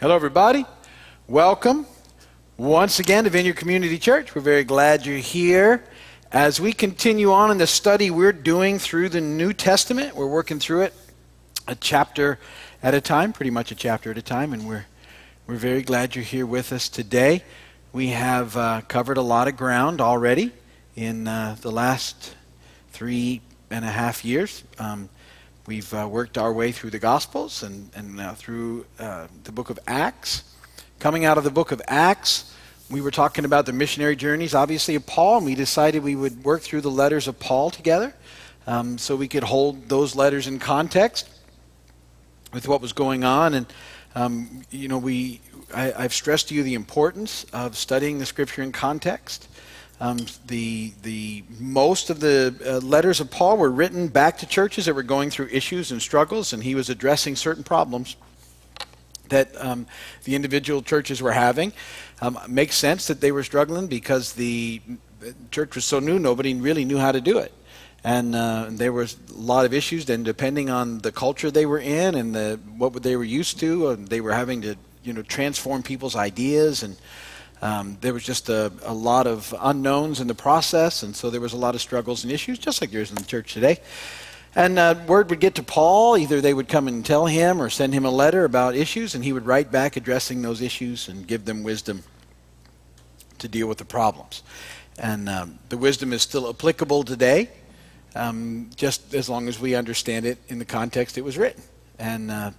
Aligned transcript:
Hello, 0.00 0.16
everybody. 0.16 0.64
Welcome 1.28 1.84
once 2.56 3.00
again 3.00 3.24
to 3.24 3.30
Vineyard 3.30 3.56
Community 3.56 3.98
Church. 3.98 4.34
We're 4.34 4.40
very 4.40 4.64
glad 4.64 5.04
you're 5.04 5.18
here. 5.18 5.84
As 6.32 6.58
we 6.58 6.72
continue 6.72 7.30
on 7.30 7.50
in 7.50 7.58
the 7.58 7.66
study 7.66 8.10
we're 8.10 8.32
doing 8.32 8.78
through 8.78 9.10
the 9.10 9.20
New 9.20 9.52
Testament, 9.52 10.16
we're 10.16 10.26
working 10.26 10.58
through 10.58 10.84
it 10.84 10.94
a 11.68 11.74
chapter 11.74 12.38
at 12.82 12.94
a 12.94 13.00
time, 13.02 13.34
pretty 13.34 13.50
much 13.50 13.72
a 13.72 13.74
chapter 13.74 14.10
at 14.10 14.16
a 14.16 14.22
time, 14.22 14.54
and 14.54 14.66
we're, 14.66 14.86
we're 15.46 15.56
very 15.56 15.82
glad 15.82 16.16
you're 16.16 16.24
here 16.24 16.46
with 16.46 16.72
us 16.72 16.88
today. 16.88 17.44
We 17.92 18.06
have 18.06 18.56
uh, 18.56 18.80
covered 18.88 19.18
a 19.18 19.22
lot 19.22 19.48
of 19.48 19.56
ground 19.58 20.00
already 20.00 20.50
in 20.96 21.28
uh, 21.28 21.56
the 21.60 21.70
last 21.70 22.34
three 22.90 23.42
and 23.68 23.84
a 23.84 23.90
half 23.90 24.24
years. 24.24 24.64
Um, 24.78 25.10
We've 25.70 25.94
uh, 25.94 26.08
worked 26.10 26.36
our 26.36 26.52
way 26.52 26.72
through 26.72 26.90
the 26.90 26.98
Gospels 26.98 27.62
and, 27.62 27.90
and 27.94 28.20
uh, 28.20 28.34
through 28.34 28.86
uh, 28.98 29.28
the 29.44 29.52
book 29.52 29.70
of 29.70 29.78
Acts. 29.86 30.42
Coming 30.98 31.24
out 31.24 31.38
of 31.38 31.44
the 31.44 31.50
book 31.52 31.70
of 31.70 31.80
Acts, 31.86 32.52
we 32.90 33.00
were 33.00 33.12
talking 33.12 33.44
about 33.44 33.66
the 33.66 33.72
missionary 33.72 34.16
journeys, 34.16 34.52
obviously, 34.52 34.96
of 34.96 35.06
Paul, 35.06 35.36
and 35.36 35.46
we 35.46 35.54
decided 35.54 36.02
we 36.02 36.16
would 36.16 36.42
work 36.42 36.62
through 36.62 36.80
the 36.80 36.90
letters 36.90 37.28
of 37.28 37.38
Paul 37.38 37.70
together 37.70 38.12
um, 38.66 38.98
so 38.98 39.14
we 39.14 39.28
could 39.28 39.44
hold 39.44 39.88
those 39.88 40.16
letters 40.16 40.48
in 40.48 40.58
context 40.58 41.30
with 42.52 42.66
what 42.66 42.80
was 42.80 42.92
going 42.92 43.22
on. 43.22 43.54
And, 43.54 43.66
um, 44.16 44.62
you 44.72 44.88
know, 44.88 44.98
we, 44.98 45.40
I, 45.72 45.92
I've 45.92 46.12
stressed 46.12 46.48
to 46.48 46.54
you 46.56 46.64
the 46.64 46.74
importance 46.74 47.46
of 47.52 47.76
studying 47.76 48.18
the 48.18 48.26
scripture 48.26 48.64
in 48.64 48.72
context. 48.72 49.46
Um, 50.00 50.18
the, 50.46 50.92
the, 51.02 51.44
most 51.58 52.08
of 52.08 52.20
the 52.20 52.54
uh, 52.64 52.78
letters 52.78 53.20
of 53.20 53.30
Paul 53.30 53.58
were 53.58 53.70
written 53.70 54.08
back 54.08 54.38
to 54.38 54.46
churches 54.46 54.86
that 54.86 54.94
were 54.94 55.02
going 55.02 55.28
through 55.28 55.48
issues 55.52 55.92
and 55.92 56.00
struggles, 56.00 56.54
and 56.54 56.62
he 56.62 56.74
was 56.74 56.88
addressing 56.88 57.36
certain 57.36 57.62
problems 57.62 58.16
that 59.28 59.54
um, 59.62 59.86
the 60.24 60.34
individual 60.34 60.80
churches 60.80 61.20
were 61.20 61.32
having. 61.32 61.74
Um, 62.22 62.38
makes 62.48 62.76
sense 62.76 63.06
that 63.08 63.20
they 63.20 63.30
were 63.30 63.42
struggling 63.42 63.88
because 63.88 64.32
the 64.32 64.80
church 65.50 65.74
was 65.74 65.84
so 65.84 66.00
new, 66.00 66.18
nobody 66.18 66.54
really 66.54 66.86
knew 66.86 66.98
how 66.98 67.12
to 67.12 67.20
do 67.20 67.38
it. 67.38 67.52
And 68.02 68.34
uh, 68.34 68.68
there 68.70 68.94
was 68.94 69.18
a 69.30 69.34
lot 69.34 69.66
of 69.66 69.74
issues, 69.74 70.08
and 70.08 70.24
depending 70.24 70.70
on 70.70 71.00
the 71.00 71.12
culture 71.12 71.50
they 71.50 71.66
were 71.66 71.78
in 71.78 72.14
and 72.14 72.34
the, 72.34 72.58
what 72.78 72.94
they 73.02 73.16
were 73.16 73.24
used 73.24 73.60
to, 73.60 73.96
they 73.96 74.22
were 74.22 74.32
having 74.32 74.62
to 74.62 74.76
you 75.02 75.12
know 75.12 75.22
transform 75.22 75.82
people's 75.82 76.16
ideas 76.16 76.82
and 76.82 76.96
um, 77.62 77.98
there 78.00 78.14
was 78.14 78.24
just 78.24 78.48
a, 78.48 78.72
a, 78.84 78.94
lot 78.94 79.26
of 79.26 79.54
unknowns 79.60 80.20
in 80.20 80.26
the 80.26 80.34
process, 80.34 81.02
and 81.02 81.14
so 81.14 81.28
there 81.28 81.40
was 81.40 81.52
a 81.52 81.58
lot 81.58 81.74
of 81.74 81.80
struggles 81.80 82.24
and 82.24 82.32
issues, 82.32 82.58
just 82.58 82.80
like 82.80 82.90
yours 82.90 83.10
in 83.10 83.16
the 83.16 83.24
church 83.24 83.52
today. 83.52 83.80
And 84.54 84.78
uh, 84.78 84.94
word 85.06 85.30
would 85.30 85.40
get 85.40 85.54
to 85.56 85.62
Paul. 85.62 86.16
Either 86.16 86.40
they 86.40 86.54
would 86.54 86.68
come 86.68 86.88
and 86.88 87.04
tell 87.04 87.26
him 87.26 87.60
or 87.60 87.68
send 87.68 87.92
him 87.92 88.04
a 88.04 88.10
letter 88.10 88.44
about 88.44 88.74
issues, 88.74 89.14
and 89.14 89.22
he 89.22 89.32
would 89.32 89.46
write 89.46 89.70
back 89.70 89.96
addressing 89.96 90.42
those 90.42 90.62
issues 90.62 91.08
and 91.08 91.26
give 91.26 91.44
them 91.44 91.62
wisdom 91.62 92.02
to 93.38 93.46
deal 93.46 93.68
with 93.68 93.78
the 93.78 93.84
problems. 93.84 94.42
And 94.98 95.28
um, 95.28 95.58
the 95.68 95.76
wisdom 95.76 96.12
is 96.12 96.22
still 96.22 96.48
applicable 96.48 97.04
today, 97.04 97.50
um, 98.14 98.70
just 98.74 99.14
as 99.14 99.28
long 99.28 99.48
as 99.48 99.60
we 99.60 99.74
understand 99.74 100.26
it 100.26 100.38
in 100.48 100.58
the 100.58 100.64
context 100.64 101.18
it 101.18 101.22
was 101.22 101.36
written. 101.36 101.62
And 102.00 102.30
uh, 102.30 102.50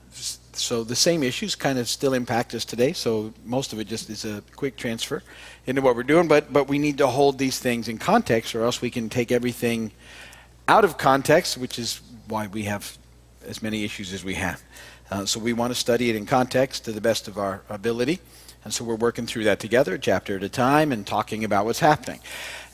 so 0.53 0.84
the 0.84 0.95
same 0.95 1.23
issues 1.23 1.56
kind 1.56 1.80
of 1.80 1.89
still 1.89 2.14
impact 2.14 2.53
us 2.53 2.64
today. 2.64 2.94
So 2.94 3.34
most 3.44 3.73
of 3.73 3.80
it 3.80 3.88
just 3.88 4.09
is 4.11 4.23
a 4.23 4.44
quick 4.56 4.78
transfer 4.78 5.23
into 5.66 5.81
what 5.81 5.95
we're 5.95 6.03
doing. 6.03 6.28
But 6.28 6.53
but 6.53 6.67
we 6.70 6.78
need 6.78 7.00
to 7.00 7.08
hold 7.08 7.39
these 7.39 7.58
things 7.59 7.88
in 7.88 7.97
context, 7.97 8.53
or 8.53 8.64
else 8.64 8.81
we 8.81 8.92
can 8.92 9.09
take 9.09 9.31
everything 9.31 9.92
out 10.67 10.86
of 10.86 10.97
context, 10.97 11.58
which 11.58 11.80
is 11.80 12.02
why 12.28 12.47
we 12.47 12.64
have 12.64 12.97
as 13.47 13.64
many 13.64 13.84
issues 13.84 14.14
as 14.14 14.23
we 14.23 14.36
have. 14.36 14.62
Uh, 15.09 15.25
so 15.25 15.39
we 15.39 15.53
want 15.53 15.72
to 15.72 15.80
study 15.80 16.09
it 16.12 16.16
in 16.16 16.25
context 16.25 16.86
to 16.86 16.92
the 16.92 17.02
best 17.02 17.28
of 17.28 17.38
our 17.38 17.62
ability. 17.67 18.19
And 18.64 18.73
so 18.73 18.84
we're 18.84 18.95
working 18.95 19.26
through 19.26 19.45
that 19.45 19.59
together, 19.59 19.98
chapter 19.98 20.36
at 20.36 20.44
a 20.44 20.50
time, 20.50 20.92
and 20.92 21.06
talking 21.06 21.44
about 21.44 21.66
what's 21.66 21.80
happening. 21.80 22.20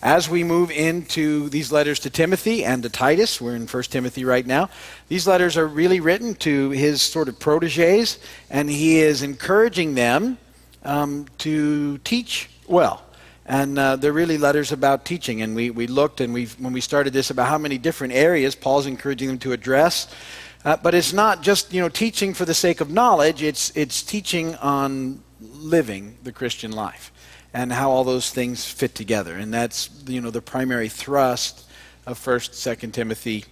As 0.01 0.29
we 0.29 0.43
move 0.43 0.69
into 0.69 1.49
these 1.49 1.71
letters 1.71 1.99
to 2.01 2.09
Timothy 2.09 2.65
and 2.65 2.83
to 2.83 2.89
Titus, 2.89 3.39
we're 3.39 3.55
in 3.55 3.67
1 3.67 3.83
Timothy 3.83 4.25
right 4.25 4.45
now, 4.45 4.69
these 5.07 5.25
letters 5.25 5.57
are 5.57 5.65
really 5.65 5.99
written 5.99 6.35
to 6.35 6.69
his 6.71 7.01
sort 7.01 7.29
of 7.29 7.39
proteges, 7.39 8.19
and 8.49 8.69
he 8.69 8.99
is 8.99 9.23
encouraging 9.23 9.95
them 9.95 10.37
um, 10.83 11.25
to 11.39 11.97
teach 11.99 12.49
well. 12.67 13.03
And 13.45 13.79
uh, 13.79 13.95
they're 13.95 14.11
really 14.11 14.37
letters 14.37 14.73
about 14.73 15.05
teaching. 15.05 15.41
And 15.41 15.55
we, 15.55 15.69
we 15.69 15.87
looked 15.87 16.19
and 16.19 16.33
we 16.33 16.47
when 16.59 16.73
we 16.73 16.81
started 16.81 17.13
this 17.13 17.29
about 17.29 17.47
how 17.47 17.57
many 17.57 17.77
different 17.77 18.13
areas 18.13 18.55
Paul's 18.55 18.85
encouraging 18.85 19.29
them 19.29 19.39
to 19.39 19.53
address. 19.53 20.13
Uh, 20.65 20.75
but 20.75 20.93
it's 20.93 21.13
not 21.13 21.41
just 21.41 21.73
you 21.73 21.79
know 21.79 21.87
teaching 21.87 22.33
for 22.33 22.43
the 22.43 22.53
sake 22.53 22.81
of 22.81 22.91
knowledge. 22.91 23.41
It's 23.41 23.71
it's 23.75 24.03
teaching 24.03 24.55
on 24.55 25.23
living 25.41 26.17
the 26.23 26.31
Christian 26.31 26.71
life 26.71 27.11
and 27.53 27.71
how 27.71 27.89
all 27.89 28.03
those 28.03 28.29
things 28.29 28.65
fit 28.65 28.95
together. 28.95 29.35
And 29.35 29.53
that's 29.53 29.89
you 30.07 30.21
know 30.21 30.31
the 30.31 30.41
primary 30.41 30.89
thrust 30.89 31.65
of 32.05 32.17
First, 32.17 32.55
Second 32.55 32.93
Timothy, 32.93 33.45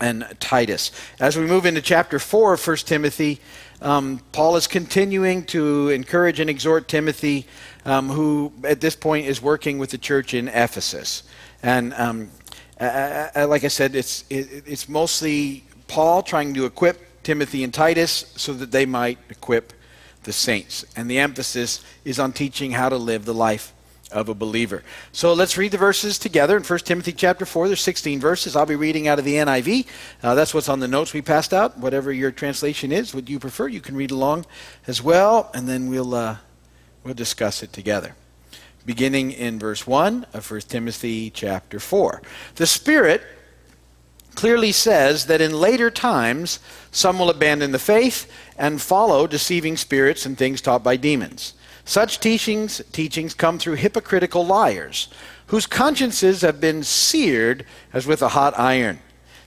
and 0.00 0.26
Titus. 0.40 0.90
As 1.20 1.36
we 1.36 1.46
move 1.46 1.66
into 1.66 1.82
chapter 1.82 2.18
four 2.18 2.54
of 2.54 2.60
First 2.60 2.86
Timothy, 2.86 3.40
um, 3.82 4.20
Paul 4.32 4.56
is 4.56 4.66
continuing 4.66 5.44
to 5.46 5.90
encourage 5.90 6.40
and 6.40 6.48
exhort 6.48 6.88
Timothy, 6.88 7.46
um, 7.84 8.08
who 8.08 8.52
at 8.64 8.80
this 8.80 8.96
point 8.96 9.26
is 9.26 9.42
working 9.42 9.78
with 9.78 9.90
the 9.90 9.98
church 9.98 10.32
in 10.34 10.48
Ephesus. 10.48 11.22
And 11.62 11.92
um, 11.94 12.30
I, 12.80 13.30
I, 13.34 13.44
like 13.44 13.64
I 13.64 13.68
said, 13.68 13.94
it's 13.94 14.24
it, 14.30 14.64
it's 14.66 14.88
mostly 14.88 15.64
Paul 15.88 16.22
trying 16.22 16.54
to 16.54 16.64
equip 16.64 17.22
Timothy 17.22 17.64
and 17.64 17.72
Titus 17.72 18.32
so 18.36 18.52
that 18.54 18.70
they 18.70 18.86
might 18.86 19.18
equip 19.28 19.72
the 20.26 20.32
saints. 20.32 20.84
And 20.94 21.10
the 21.10 21.18
emphasis 21.18 21.82
is 22.04 22.18
on 22.18 22.32
teaching 22.32 22.72
how 22.72 22.90
to 22.90 22.96
live 22.96 23.24
the 23.24 23.32
life 23.32 23.72
of 24.12 24.28
a 24.28 24.34
believer. 24.34 24.82
So 25.12 25.32
let's 25.32 25.56
read 25.56 25.72
the 25.72 25.78
verses 25.78 26.18
together 26.18 26.56
in 26.56 26.62
1 26.62 26.78
Timothy 26.80 27.12
chapter 27.12 27.46
4. 27.46 27.68
There's 27.68 27.80
16 27.80 28.20
verses. 28.20 28.54
I'll 28.54 28.66
be 28.66 28.76
reading 28.76 29.08
out 29.08 29.18
of 29.18 29.24
the 29.24 29.34
NIV. 29.34 29.86
Uh, 30.22 30.34
that's 30.34 30.52
what's 30.52 30.68
on 30.68 30.80
the 30.80 30.88
notes 30.88 31.12
we 31.12 31.22
passed 31.22 31.54
out. 31.54 31.78
Whatever 31.78 32.12
your 32.12 32.30
translation 32.30 32.92
is, 32.92 33.14
would 33.14 33.30
you 33.30 33.38
prefer, 33.38 33.68
you 33.68 33.80
can 33.80 33.96
read 33.96 34.10
along 34.10 34.46
as 34.86 35.02
well, 35.02 35.50
and 35.54 35.68
then 35.68 35.88
we'll, 35.88 36.14
uh, 36.14 36.36
we'll 37.02 37.14
discuss 37.14 37.62
it 37.62 37.72
together. 37.72 38.14
Beginning 38.84 39.32
in 39.32 39.58
verse 39.58 39.86
1 39.86 40.26
of 40.32 40.48
1 40.48 40.60
Timothy 40.62 41.30
chapter 41.30 41.80
4. 41.80 42.22
The 42.56 42.66
Spirit 42.66 43.22
clearly 44.36 44.70
says 44.70 45.26
that 45.26 45.40
in 45.40 45.52
later 45.52 45.90
times 45.90 46.60
some 46.92 47.18
will 47.18 47.30
abandon 47.30 47.72
the 47.72 47.78
faith 47.78 48.30
and 48.56 48.80
follow 48.80 49.26
deceiving 49.26 49.76
spirits 49.76 50.24
and 50.24 50.38
things 50.38 50.60
taught 50.60 50.84
by 50.84 50.96
demons. 50.96 51.54
Such 51.84 52.20
teachings, 52.20 52.82
teachings 52.92 53.34
come 53.34 53.58
through 53.58 53.74
hypocritical 53.74 54.46
liars, 54.46 55.08
whose 55.46 55.66
consciences 55.66 56.42
have 56.42 56.60
been 56.60 56.82
seared 56.82 57.64
as 57.92 58.06
with 58.06 58.22
a 58.22 58.28
hot 58.28 58.58
iron. 58.58 59.00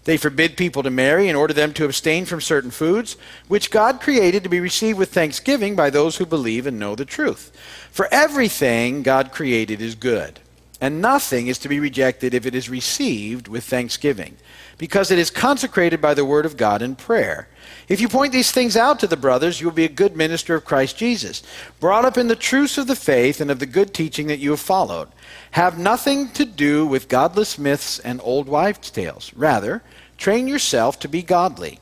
They 0.05 0.17
forbid 0.17 0.57
people 0.57 0.81
to 0.83 0.89
marry 0.89 1.27
and 1.27 1.37
order 1.37 1.53
them 1.53 1.73
to 1.73 1.85
abstain 1.85 2.25
from 2.25 2.41
certain 2.41 2.71
foods, 2.71 3.17
which 3.47 3.69
God 3.69 4.01
created 4.01 4.43
to 4.43 4.49
be 4.49 4.59
received 4.59 4.97
with 4.97 5.13
thanksgiving 5.13 5.75
by 5.75 5.89
those 5.89 6.17
who 6.17 6.25
believe 6.25 6.65
and 6.65 6.79
know 6.79 6.95
the 6.95 7.05
truth. 7.05 7.51
For 7.91 8.07
everything 8.11 9.03
God 9.03 9.31
created 9.31 9.81
is 9.81 9.95
good, 9.95 10.39
and 10.81 11.01
nothing 11.01 11.47
is 11.47 11.57
to 11.59 11.69
be 11.69 11.79
rejected 11.79 12.33
if 12.33 12.45
it 12.45 12.55
is 12.55 12.69
received 12.69 13.47
with 13.47 13.63
thanksgiving, 13.63 14.37
because 14.77 15.11
it 15.11 15.19
is 15.19 15.29
consecrated 15.29 16.01
by 16.01 16.13
the 16.13 16.25
word 16.25 16.45
of 16.45 16.57
God 16.57 16.81
in 16.81 16.95
prayer. 16.95 17.47
If 17.89 17.99
you 17.99 18.07
point 18.07 18.31
these 18.31 18.51
things 18.51 18.77
out 18.77 18.99
to 18.99 19.07
the 19.07 19.17
brothers, 19.17 19.59
you 19.59 19.67
will 19.67 19.73
be 19.73 19.85
a 19.85 19.89
good 19.89 20.15
minister 20.15 20.55
of 20.55 20.63
Christ 20.63 20.97
Jesus, 20.97 21.43
brought 21.79 22.05
up 22.05 22.17
in 22.17 22.27
the 22.27 22.35
truths 22.35 22.77
of 22.77 22.87
the 22.87 22.95
faith 22.95 23.41
and 23.41 23.51
of 23.51 23.59
the 23.59 23.65
good 23.65 23.93
teaching 23.93 24.27
that 24.27 24.39
you 24.39 24.51
have 24.51 24.59
followed. 24.59 25.09
Have 25.51 25.77
nothing 25.77 26.29
to 26.29 26.45
do 26.45 26.85
with 26.85 27.09
godless 27.09 27.57
myths 27.57 27.99
and 27.99 28.21
old 28.23 28.47
wives' 28.47 28.89
tales. 28.89 29.33
Rather, 29.35 29.83
train 30.17 30.47
yourself 30.47 30.99
to 30.99 31.07
be 31.07 31.21
godly. 31.21 31.79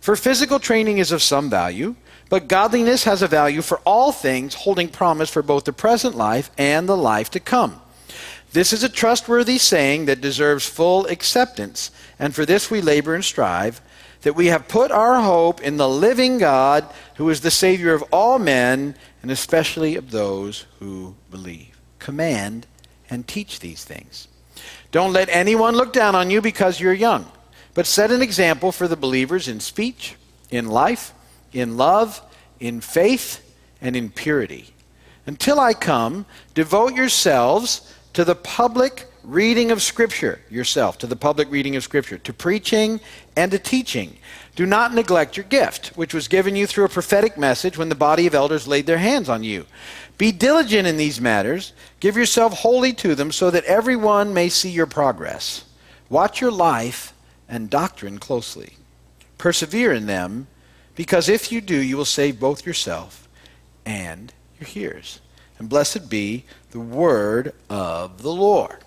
For 0.00 0.16
physical 0.16 0.58
training 0.58 0.98
is 0.98 1.12
of 1.12 1.22
some 1.22 1.48
value, 1.48 1.96
but 2.28 2.48
godliness 2.48 3.04
has 3.04 3.22
a 3.22 3.28
value 3.28 3.62
for 3.62 3.78
all 3.86 4.12
things, 4.12 4.54
holding 4.54 4.88
promise 4.88 5.30
for 5.30 5.42
both 5.42 5.64
the 5.64 5.72
present 5.72 6.14
life 6.14 6.50
and 6.58 6.88
the 6.88 6.96
life 6.96 7.30
to 7.30 7.40
come. 7.40 7.80
This 8.54 8.72
is 8.72 8.84
a 8.84 8.88
trustworthy 8.88 9.58
saying 9.58 10.04
that 10.04 10.20
deserves 10.20 10.64
full 10.64 11.06
acceptance, 11.06 11.90
and 12.20 12.32
for 12.32 12.46
this 12.46 12.70
we 12.70 12.80
labor 12.80 13.12
and 13.12 13.24
strive 13.24 13.80
that 14.22 14.36
we 14.36 14.46
have 14.46 14.68
put 14.68 14.92
our 14.92 15.20
hope 15.20 15.60
in 15.60 15.76
the 15.76 15.88
living 15.88 16.38
God, 16.38 16.88
who 17.16 17.28
is 17.30 17.40
the 17.40 17.50
Savior 17.50 17.92
of 17.94 18.04
all 18.12 18.38
men, 18.38 18.94
and 19.22 19.32
especially 19.32 19.96
of 19.96 20.12
those 20.12 20.66
who 20.78 21.16
believe. 21.32 21.76
Command 21.98 22.68
and 23.10 23.26
teach 23.26 23.58
these 23.58 23.82
things. 23.82 24.28
Don't 24.92 25.12
let 25.12 25.28
anyone 25.30 25.74
look 25.74 25.92
down 25.92 26.14
on 26.14 26.30
you 26.30 26.40
because 26.40 26.78
you're 26.78 26.94
young, 26.94 27.26
but 27.74 27.86
set 27.86 28.12
an 28.12 28.22
example 28.22 28.70
for 28.70 28.86
the 28.86 28.96
believers 28.96 29.48
in 29.48 29.58
speech, 29.58 30.14
in 30.48 30.68
life, 30.68 31.12
in 31.52 31.76
love, 31.76 32.22
in 32.60 32.80
faith, 32.80 33.40
and 33.80 33.96
in 33.96 34.10
purity. 34.10 34.72
Until 35.26 35.58
I 35.58 35.74
come, 35.74 36.24
devote 36.54 36.94
yourselves 36.94 37.92
to 38.14 38.24
the 38.24 38.34
public 38.34 39.06
reading 39.22 39.70
of 39.70 39.82
Scripture 39.82 40.40
yourself, 40.50 40.98
to 40.98 41.06
the 41.06 41.16
public 41.16 41.50
reading 41.50 41.76
of 41.76 41.82
Scripture, 41.82 42.18
to 42.18 42.32
preaching 42.32 43.00
and 43.36 43.50
to 43.50 43.58
teaching. 43.58 44.16
Do 44.54 44.66
not 44.66 44.94
neglect 44.94 45.36
your 45.36 45.44
gift, 45.44 45.88
which 45.96 46.14
was 46.14 46.28
given 46.28 46.54
you 46.54 46.66
through 46.66 46.84
a 46.84 46.90
prophetic 46.90 47.36
message 47.36 47.76
when 47.76 47.88
the 47.88 47.94
body 47.94 48.26
of 48.26 48.34
elders 48.34 48.68
laid 48.68 48.86
their 48.86 48.98
hands 48.98 49.28
on 49.28 49.42
you. 49.42 49.66
Be 50.16 50.30
diligent 50.30 50.86
in 50.86 50.96
these 50.96 51.20
matters, 51.20 51.72
give 51.98 52.16
yourself 52.16 52.52
wholly 52.52 52.92
to 52.94 53.14
them, 53.14 53.32
so 53.32 53.50
that 53.50 53.64
everyone 53.64 54.32
may 54.32 54.48
see 54.48 54.70
your 54.70 54.86
progress. 54.86 55.64
Watch 56.08 56.40
your 56.40 56.52
life 56.52 57.12
and 57.48 57.68
doctrine 57.68 58.18
closely. 58.18 58.74
Persevere 59.38 59.92
in 59.92 60.06
them, 60.06 60.46
because 60.94 61.28
if 61.28 61.50
you 61.50 61.60
do, 61.60 61.76
you 61.76 61.96
will 61.96 62.04
save 62.04 62.38
both 62.38 62.64
yourself 62.64 63.28
and 63.84 64.32
your 64.60 64.68
hearers. 64.68 65.20
And 65.58 65.68
blessed 65.68 66.08
be 66.08 66.44
the 66.72 66.80
word 66.80 67.54
of 67.70 68.22
the 68.22 68.32
Lord. 68.32 68.78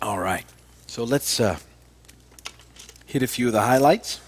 All 0.00 0.18
right. 0.18 0.44
So 0.86 1.04
let's 1.04 1.40
uh, 1.40 1.58
hit 3.06 3.22
a 3.22 3.26
few 3.26 3.48
of 3.48 3.52
the 3.52 3.62
highlights. 3.62 4.20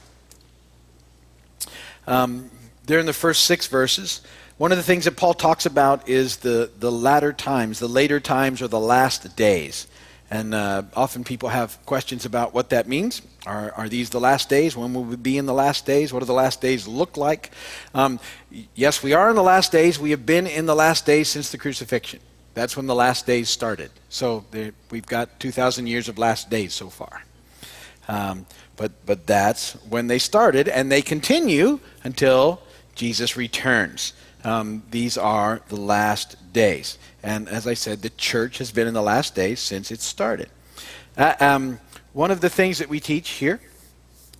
Um, 2.06 2.50
there 2.84 2.98
in 2.98 3.06
the 3.06 3.12
first 3.12 3.44
six 3.44 3.66
verses, 3.66 4.22
one 4.56 4.72
of 4.72 4.78
the 4.78 4.84
things 4.84 5.04
that 5.04 5.16
Paul 5.16 5.34
talks 5.34 5.66
about 5.66 6.08
is 6.08 6.38
the, 6.38 6.70
the 6.78 6.90
latter 6.90 7.32
times, 7.32 7.78
the 7.78 7.88
later 7.88 8.18
times, 8.18 8.60
or 8.60 8.68
the 8.68 8.80
last 8.80 9.36
days. 9.36 9.86
And 10.30 10.54
uh, 10.54 10.82
often 10.94 11.24
people 11.24 11.48
have 11.48 11.78
questions 11.86 12.26
about 12.26 12.52
what 12.52 12.68
that 12.70 12.86
means. 12.86 13.22
Are, 13.46 13.72
are 13.72 13.88
these 13.88 14.10
the 14.10 14.20
last 14.20 14.50
days? 14.50 14.76
When 14.76 14.92
will 14.92 15.04
we 15.04 15.16
be 15.16 15.38
in 15.38 15.46
the 15.46 15.54
last 15.54 15.86
days? 15.86 16.12
What 16.12 16.20
do 16.20 16.26
the 16.26 16.34
last 16.34 16.60
days 16.60 16.86
look 16.86 17.16
like? 17.16 17.50
Um, 17.94 18.20
yes, 18.74 19.02
we 19.02 19.14
are 19.14 19.30
in 19.30 19.36
the 19.36 19.42
last 19.42 19.72
days. 19.72 19.98
We 19.98 20.10
have 20.10 20.26
been 20.26 20.46
in 20.46 20.66
the 20.66 20.74
last 20.74 21.06
days 21.06 21.28
since 21.28 21.50
the 21.50 21.56
crucifixion. 21.56 22.20
That's 22.52 22.76
when 22.76 22.86
the 22.86 22.94
last 22.94 23.26
days 23.26 23.48
started. 23.48 23.90
So 24.10 24.44
there, 24.50 24.72
we've 24.90 25.06
got 25.06 25.40
2,000 25.40 25.86
years 25.86 26.08
of 26.08 26.18
last 26.18 26.50
days 26.50 26.74
so 26.74 26.90
far. 26.90 27.22
Um, 28.06 28.46
but, 28.76 28.92
but 29.06 29.26
that's 29.26 29.72
when 29.88 30.08
they 30.08 30.18
started, 30.18 30.68
and 30.68 30.90
they 30.90 31.02
continue 31.02 31.80
until 32.04 32.60
Jesus 32.94 33.36
returns. 33.36 34.12
Um, 34.48 34.82
these 34.90 35.18
are 35.18 35.60
the 35.68 35.76
last 35.76 36.54
days. 36.54 36.96
And 37.22 37.50
as 37.50 37.66
I 37.66 37.74
said, 37.74 38.00
the 38.00 38.08
church 38.08 38.56
has 38.58 38.72
been 38.72 38.86
in 38.86 38.94
the 38.94 39.02
last 39.02 39.34
days 39.34 39.60
since 39.60 39.90
it 39.90 40.00
started. 40.00 40.48
Uh, 41.18 41.34
um, 41.38 41.80
one 42.14 42.30
of 42.30 42.40
the 42.40 42.48
things 42.48 42.78
that 42.78 42.88
we 42.88 42.98
teach 42.98 43.28
here 43.28 43.60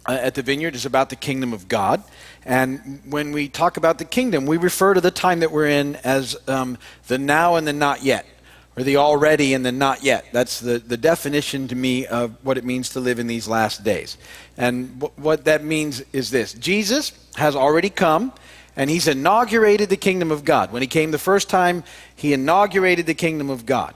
uh, 0.08 0.12
at 0.12 0.34
the 0.34 0.40
vineyard 0.40 0.74
is 0.74 0.86
about 0.86 1.10
the 1.10 1.16
kingdom 1.16 1.52
of 1.52 1.68
God. 1.68 2.02
And 2.46 3.02
when 3.04 3.32
we 3.32 3.50
talk 3.50 3.76
about 3.76 3.98
the 3.98 4.06
kingdom, 4.06 4.46
we 4.46 4.56
refer 4.56 4.94
to 4.94 5.02
the 5.02 5.10
time 5.10 5.40
that 5.40 5.52
we're 5.52 5.68
in 5.68 5.96
as 5.96 6.38
um, 6.48 6.78
the 7.08 7.18
now 7.18 7.56
and 7.56 7.66
the 7.66 7.74
not 7.74 8.02
yet, 8.02 8.24
or 8.78 8.84
the 8.84 8.96
already 8.96 9.52
and 9.52 9.66
the 9.66 9.72
not 9.72 10.02
yet. 10.02 10.24
That's 10.32 10.58
the, 10.58 10.78
the 10.78 10.96
definition 10.96 11.68
to 11.68 11.76
me 11.76 12.06
of 12.06 12.42
what 12.42 12.56
it 12.56 12.64
means 12.64 12.88
to 12.90 13.00
live 13.00 13.18
in 13.18 13.26
these 13.26 13.46
last 13.46 13.84
days. 13.84 14.16
And 14.56 15.00
w- 15.00 15.12
what 15.22 15.44
that 15.44 15.64
means 15.64 16.02
is 16.14 16.30
this 16.30 16.54
Jesus 16.54 17.12
has 17.34 17.54
already 17.54 17.90
come 17.90 18.32
and 18.78 18.88
he's 18.88 19.08
inaugurated 19.08 19.90
the 19.90 19.96
kingdom 19.96 20.30
of 20.30 20.44
God. 20.44 20.70
When 20.70 20.82
he 20.82 20.88
came 20.88 21.10
the 21.10 21.18
first 21.18 21.50
time, 21.50 21.82
he 22.14 22.32
inaugurated 22.32 23.06
the 23.06 23.14
kingdom 23.14 23.50
of 23.50 23.66
God. 23.66 23.92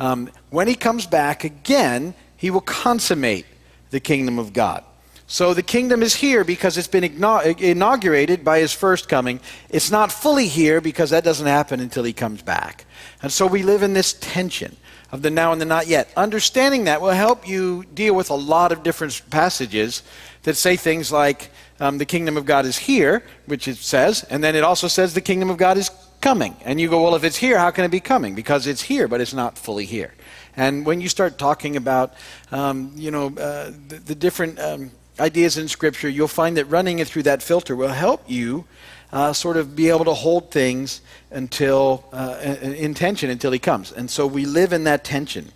Um, 0.00 0.28
when 0.50 0.66
he 0.66 0.74
comes 0.74 1.06
back 1.06 1.44
again, 1.44 2.14
he 2.36 2.50
will 2.50 2.60
consummate 2.60 3.46
the 3.90 4.00
kingdom 4.00 4.40
of 4.40 4.52
God. 4.52 4.82
So 5.28 5.54
the 5.54 5.62
kingdom 5.62 6.02
is 6.02 6.16
here 6.16 6.42
because 6.42 6.76
it's 6.76 6.88
been 6.88 7.04
inaugurated 7.04 8.44
by 8.44 8.58
his 8.58 8.72
first 8.72 9.08
coming. 9.08 9.38
It's 9.70 9.92
not 9.92 10.10
fully 10.10 10.48
here 10.48 10.80
because 10.80 11.10
that 11.10 11.22
doesn't 11.22 11.46
happen 11.46 11.78
until 11.78 12.02
he 12.02 12.12
comes 12.12 12.42
back. 12.42 12.86
And 13.22 13.32
so 13.32 13.46
we 13.46 13.62
live 13.62 13.84
in 13.84 13.92
this 13.92 14.14
tension 14.14 14.76
of 15.14 15.22
the 15.22 15.30
now 15.30 15.52
and 15.52 15.60
the 15.60 15.64
not 15.64 15.86
yet. 15.86 16.08
Understanding 16.16 16.84
that 16.84 17.00
will 17.00 17.10
help 17.10 17.46
you 17.46 17.84
deal 17.94 18.16
with 18.16 18.30
a 18.30 18.34
lot 18.34 18.72
of 18.72 18.82
different 18.82 19.22
passages 19.30 20.02
that 20.42 20.56
say 20.56 20.74
things 20.74 21.12
like, 21.12 21.50
um, 21.78 21.98
the 21.98 22.04
kingdom 22.04 22.36
of 22.36 22.44
God 22.46 22.66
is 22.66 22.76
here, 22.76 23.22
which 23.46 23.68
it 23.68 23.76
says, 23.76 24.24
and 24.24 24.42
then 24.42 24.56
it 24.56 24.64
also 24.64 24.88
says 24.88 25.14
the 25.14 25.20
kingdom 25.20 25.50
of 25.50 25.56
God 25.56 25.78
is 25.78 25.88
coming. 26.20 26.56
And 26.64 26.80
you 26.80 26.88
go, 26.90 27.00
well, 27.00 27.14
if 27.14 27.22
it's 27.22 27.36
here, 27.36 27.58
how 27.58 27.70
can 27.70 27.84
it 27.84 27.92
be 27.92 28.00
coming? 28.00 28.34
Because 28.34 28.66
it's 28.66 28.82
here, 28.82 29.06
but 29.06 29.20
it's 29.20 29.32
not 29.32 29.56
fully 29.56 29.84
here. 29.84 30.12
And 30.56 30.84
when 30.84 31.00
you 31.00 31.08
start 31.08 31.38
talking 31.38 31.76
about, 31.76 32.14
um, 32.50 32.90
you 32.96 33.12
know, 33.12 33.26
uh, 33.26 33.70
the, 33.86 34.00
the, 34.04 34.14
different 34.16 34.58
um, 34.58 34.90
ideas 35.20 35.58
in 35.58 35.68
Scripture, 35.68 36.08
you'll 36.08 36.26
find 36.26 36.56
that 36.56 36.64
running 36.64 36.98
it 36.98 37.06
through 37.06 37.22
that 37.24 37.40
filter 37.40 37.76
will 37.76 37.88
help 37.88 38.28
you 38.28 38.64
uh, 39.14 39.32
sort 39.32 39.56
of 39.56 39.76
be 39.76 39.88
able 39.90 40.04
to 40.04 40.12
hold 40.12 40.50
things 40.50 41.00
until 41.30 42.04
uh, 42.12 42.36
in 42.42 42.94
tension 42.94 43.30
until 43.30 43.52
He 43.52 43.60
comes. 43.60 43.92
And 43.92 44.10
so 44.10 44.26
we 44.26 44.44
live 44.44 44.72
in 44.72 44.84
that 44.84 45.04
tension 45.04 45.52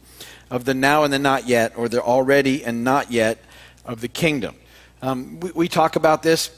of 0.48 0.64
the 0.64 0.74
now 0.74 1.02
and 1.02 1.12
the 1.12 1.18
not 1.18 1.48
yet, 1.48 1.76
or 1.76 1.88
the 1.88 2.00
already 2.00 2.64
and 2.64 2.84
not 2.84 3.10
yet 3.10 3.38
of 3.84 4.00
the 4.00 4.06
kingdom. 4.06 4.54
Um, 5.02 5.40
we, 5.40 5.50
we, 5.50 5.68
talk 5.68 5.96
about 5.96 6.22
this, 6.22 6.50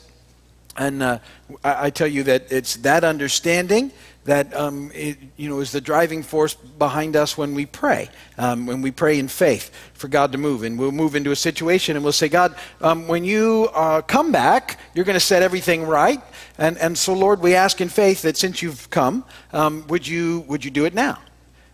and 0.76 1.02
uh, 1.02 1.19
I, 1.64 1.87
I, 1.87 1.91
tell 1.91 2.06
you 2.06 2.23
that 2.25 2.52
it's 2.52 2.76
that 2.76 3.02
understanding 3.02 3.93
that 4.25 4.55
um, 4.55 4.91
it, 4.95 5.19
you 5.37 5.49
know 5.49 5.61
is 5.61 5.73
the 5.73 5.81
driving 5.81 6.23
force 6.23 6.55
behind 6.55 7.17
us 7.17 7.39
when 7.39 7.55
we 7.55 7.67
pray. 7.67 8.09
Um, 8.37 8.67
when 8.67 8.83
we 8.83 8.91
pray 8.91 9.19
in 9.19 9.29
faith 9.29 9.71
for 9.95 10.09
God 10.09 10.33
to 10.33 10.39
move, 10.39 10.63
and 10.63 10.79
we'll 10.79 10.93
move 10.93 11.15
into 11.15 11.31
a 11.31 11.37
situation, 11.37 11.97
and 11.97 12.05
we'll 12.05 12.13
say, 12.13 12.29
God, 12.29 12.55
um, 12.81 13.09
when 13.09 13.25
you 13.25 13.69
uh, 13.75 14.03
come 14.03 14.33
back, 14.33 14.79
you're 14.95 15.05
going 15.05 15.15
to 15.15 15.21
set 15.21 15.43
everything 15.43 15.85
right, 15.85 16.21
and 16.59 16.79
and 16.79 16.97
so 16.97 17.15
Lord, 17.15 17.41
we 17.41 17.55
ask 17.55 17.81
in 17.81 17.89
faith 17.89 18.23
that 18.23 18.37
since 18.37 18.63
you've 18.63 18.91
come, 18.91 19.25
um, 19.53 19.87
would 19.89 20.07
you 20.07 20.41
would 20.49 20.65
you 20.65 20.71
do 20.71 20.85
it 20.85 20.95
now? 20.95 21.19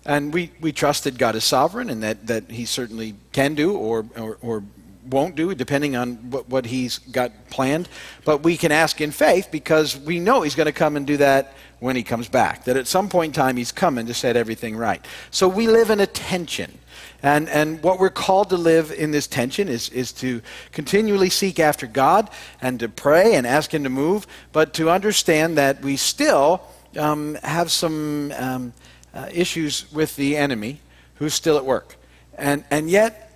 And 0.06 0.32
we, 0.32 0.52
we 0.60 0.70
trust 0.70 1.04
that 1.04 1.18
God 1.18 1.34
is 1.34 1.42
sovereign 1.42 1.90
and 1.90 2.00
that, 2.04 2.28
that 2.28 2.48
He 2.48 2.64
certainly 2.64 3.16
can 3.32 3.56
do 3.56 3.76
or, 3.76 4.06
or, 4.16 4.38
or 4.40 4.62
won't 5.06 5.34
do, 5.34 5.54
depending 5.54 5.96
on 5.96 6.16
what, 6.30 6.48
what 6.48 6.66
he's 6.66 6.98
got 6.98 7.32
planned. 7.50 7.88
But 8.24 8.42
we 8.42 8.56
can 8.56 8.72
ask 8.72 9.00
in 9.00 9.10
faith 9.10 9.48
because 9.50 9.96
we 9.96 10.20
know 10.20 10.42
he's 10.42 10.54
going 10.54 10.66
to 10.66 10.72
come 10.72 10.96
and 10.96 11.06
do 11.06 11.16
that 11.18 11.54
when 11.80 11.96
he 11.96 12.02
comes 12.02 12.28
back. 12.28 12.64
That 12.64 12.76
at 12.76 12.86
some 12.86 13.08
point 13.08 13.30
in 13.30 13.32
time 13.34 13.56
he's 13.56 13.72
coming 13.72 14.06
to 14.06 14.14
set 14.14 14.36
everything 14.36 14.76
right. 14.76 15.04
So 15.30 15.48
we 15.48 15.66
live 15.66 15.90
in 15.90 16.00
a 16.00 16.06
tension. 16.06 16.78
And, 17.22 17.48
and 17.48 17.82
what 17.82 17.98
we're 17.98 18.10
called 18.10 18.50
to 18.50 18.56
live 18.56 18.92
in 18.92 19.10
this 19.10 19.26
tension 19.26 19.68
is, 19.68 19.88
is 19.90 20.12
to 20.12 20.42
continually 20.72 21.30
seek 21.30 21.58
after 21.58 21.86
God 21.86 22.30
and 22.60 22.78
to 22.80 22.88
pray 22.88 23.34
and 23.34 23.46
ask 23.46 23.72
Him 23.72 23.84
to 23.84 23.90
move, 23.90 24.26
but 24.52 24.74
to 24.74 24.90
understand 24.90 25.58
that 25.58 25.82
we 25.82 25.96
still 25.96 26.62
um, 26.96 27.36
have 27.42 27.70
some 27.70 28.32
um, 28.36 28.72
uh, 29.14 29.28
issues 29.32 29.90
with 29.92 30.16
the 30.16 30.36
enemy 30.36 30.80
who's 31.16 31.34
still 31.34 31.56
at 31.56 31.64
work. 31.64 31.96
And, 32.36 32.64
and 32.70 32.90
yet, 32.90 33.32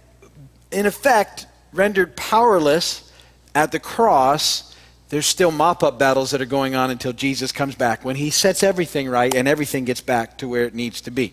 in 0.70 0.87
effect, 0.87 1.46
rendered 1.72 2.17
powerless 2.17 3.12
at 3.55 3.72
the 3.72 3.78
cross, 3.78 4.76
there's 5.09 5.26
still 5.26 5.50
mop 5.50 5.83
up 5.83 5.99
battles 5.99 6.30
that 6.30 6.40
are 6.40 6.47
going 6.47 6.75
on 6.75 6.90
until 6.90 7.12
Jesus 7.12 7.50
comes 7.52 7.75
back 7.75 8.04
when 8.04 8.16
he 8.16 8.30
sets 8.30 8.62
everything 8.62 9.09
right 9.09 9.35
and 9.35 9.49
everything 9.49 9.85
gets 9.85 10.00
back 10.00 10.38
to 10.38 10.49
where 10.49 10.64
it 10.64 10.75
needs 10.75 11.00
to 11.02 11.11
be. 11.11 11.33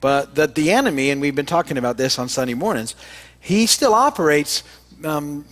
But 0.00 0.34
that 0.34 0.56
the 0.56 0.72
enemy, 0.72 1.10
and 1.10 1.20
we've 1.20 1.34
been 1.34 1.46
talking 1.46 1.78
about 1.78 1.96
this 1.96 2.18
on 2.18 2.28
Sunday 2.28 2.54
mornings, 2.54 2.96
he 3.38 3.66
still 3.66 3.94
operates. 3.94 4.64
Um, 5.04 5.44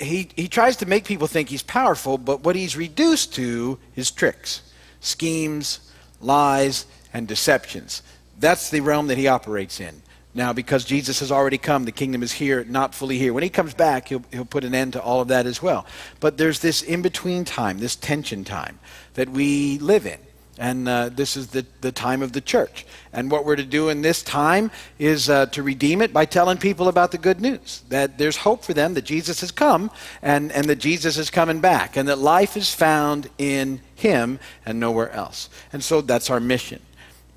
he, 0.00 0.28
he 0.34 0.48
tries 0.48 0.76
to 0.76 0.86
make 0.86 1.04
people 1.04 1.26
think 1.26 1.50
he's 1.50 1.62
powerful, 1.62 2.16
but 2.16 2.42
what 2.42 2.56
he's 2.56 2.76
reduced 2.76 3.34
to 3.34 3.78
is 3.96 4.10
tricks, 4.10 4.62
schemes, 5.00 5.80
lies, 6.20 6.86
and 7.12 7.28
deceptions. 7.28 8.02
That's 8.38 8.70
the 8.70 8.80
realm 8.80 9.08
that 9.08 9.18
he 9.18 9.28
operates 9.28 9.80
in. 9.80 10.02
Now, 10.38 10.52
because 10.52 10.84
Jesus 10.84 11.18
has 11.18 11.32
already 11.32 11.58
come, 11.58 11.84
the 11.84 11.90
kingdom 11.90 12.22
is 12.22 12.30
here, 12.30 12.64
not 12.68 12.94
fully 12.94 13.18
here. 13.18 13.32
When 13.32 13.42
he 13.42 13.48
comes 13.48 13.74
back, 13.74 14.06
he'll, 14.06 14.22
he'll 14.30 14.44
put 14.44 14.62
an 14.62 14.72
end 14.72 14.92
to 14.92 15.02
all 15.02 15.20
of 15.20 15.26
that 15.28 15.46
as 15.46 15.60
well. 15.60 15.84
But 16.20 16.38
there's 16.38 16.60
this 16.60 16.80
in 16.80 17.02
between 17.02 17.44
time, 17.44 17.78
this 17.78 17.96
tension 17.96 18.44
time 18.44 18.78
that 19.14 19.28
we 19.28 19.80
live 19.80 20.06
in. 20.06 20.20
And 20.56 20.88
uh, 20.88 21.08
this 21.08 21.36
is 21.36 21.48
the, 21.48 21.66
the 21.80 21.90
time 21.90 22.22
of 22.22 22.34
the 22.34 22.40
church. 22.40 22.86
And 23.12 23.32
what 23.32 23.44
we're 23.44 23.56
to 23.56 23.64
do 23.64 23.88
in 23.88 24.02
this 24.02 24.22
time 24.22 24.70
is 25.00 25.28
uh, 25.28 25.46
to 25.46 25.64
redeem 25.64 26.00
it 26.02 26.12
by 26.12 26.24
telling 26.24 26.56
people 26.56 26.86
about 26.86 27.10
the 27.10 27.18
good 27.18 27.40
news 27.40 27.82
that 27.88 28.16
there's 28.16 28.36
hope 28.36 28.62
for 28.64 28.74
them, 28.74 28.94
that 28.94 29.04
Jesus 29.04 29.40
has 29.40 29.50
come, 29.50 29.90
and, 30.22 30.52
and 30.52 30.66
that 30.66 30.76
Jesus 30.76 31.18
is 31.18 31.30
coming 31.30 31.60
back, 31.60 31.96
and 31.96 32.08
that 32.08 32.18
life 32.18 32.56
is 32.56 32.72
found 32.72 33.28
in 33.38 33.80
him 33.96 34.38
and 34.64 34.78
nowhere 34.78 35.10
else. 35.10 35.48
And 35.72 35.82
so 35.82 36.00
that's 36.00 36.30
our 36.30 36.38
mission. 36.38 36.80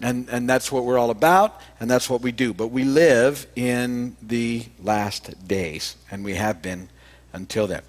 And, 0.01 0.27
and 0.29 0.50
that's 0.50 0.72
what 0.72 0.86
we're 0.86 0.98
all 0.98 1.12
about, 1.12 1.62
and 1.79 1.89
that's 1.89 2.10
what 2.10 2.22
we 2.22 2.31
do. 2.31 2.53
But 2.53 2.67
we 2.67 2.84
live 2.84 3.46
in 3.55 4.15
the 4.22 4.65
last 4.81 5.48
days, 5.48 5.96
and 6.10 6.25
we 6.25 6.36
have 6.36 6.62
been 6.62 6.89
until 7.34 7.67
then. 7.67 7.84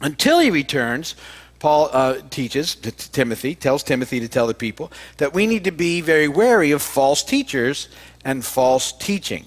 Until 0.00 0.38
he 0.38 0.50
returns, 0.50 1.14
Paul 1.58 1.90
uh, 1.92 2.20
teaches 2.30 2.74
to 2.76 2.90
Timothy, 2.90 3.54
tells 3.54 3.82
Timothy 3.82 4.20
to 4.20 4.28
tell 4.28 4.46
the 4.46 4.54
people, 4.54 4.92
that 5.18 5.34
we 5.34 5.46
need 5.46 5.64
to 5.64 5.72
be 5.72 6.00
very 6.00 6.28
wary 6.28 6.70
of 6.70 6.82
false 6.82 7.22
teachers 7.22 7.88
and 8.24 8.44
false 8.44 8.92
teaching. 8.92 9.46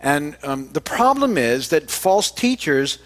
And 0.00 0.36
um, 0.42 0.70
the 0.72 0.80
problem 0.80 1.36
is 1.36 1.68
that 1.68 1.90
false 1.90 2.30
teachers 2.30 2.98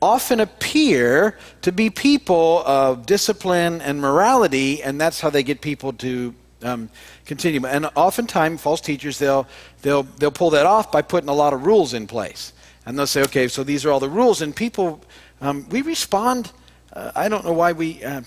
often 0.00 0.40
appear 0.40 1.38
to 1.62 1.72
be 1.72 1.88
people 1.88 2.62
of 2.66 3.06
discipline 3.06 3.80
and 3.80 4.00
morality, 4.00 4.82
and 4.82 5.00
that's 5.00 5.20
how 5.20 5.30
they 5.30 5.42
get 5.44 5.60
people 5.60 5.92
to 5.94 6.34
um, 6.62 6.88
continue. 7.26 7.64
And 7.66 7.90
oftentimes, 7.94 8.60
false 8.60 8.80
teachers, 8.80 9.18
they'll, 9.18 9.46
they'll, 9.82 10.02
they'll 10.02 10.30
pull 10.30 10.50
that 10.50 10.66
off 10.66 10.92
by 10.92 11.02
putting 11.02 11.28
a 11.28 11.34
lot 11.34 11.52
of 11.52 11.66
rules 11.66 11.94
in 11.94 12.06
place. 12.06 12.52
And 12.84 12.98
they'll 12.98 13.06
say, 13.06 13.22
okay, 13.22 13.48
so 13.48 13.62
these 13.64 13.84
are 13.84 13.90
all 13.90 14.00
the 14.00 14.08
rules. 14.08 14.42
And 14.42 14.54
people, 14.54 15.00
um, 15.40 15.68
we 15.68 15.82
respond, 15.82 16.52
uh, 16.92 17.12
I 17.14 17.28
don't 17.28 17.44
know 17.44 17.52
why 17.52 17.72
we, 17.72 18.02
uh, 18.02 18.22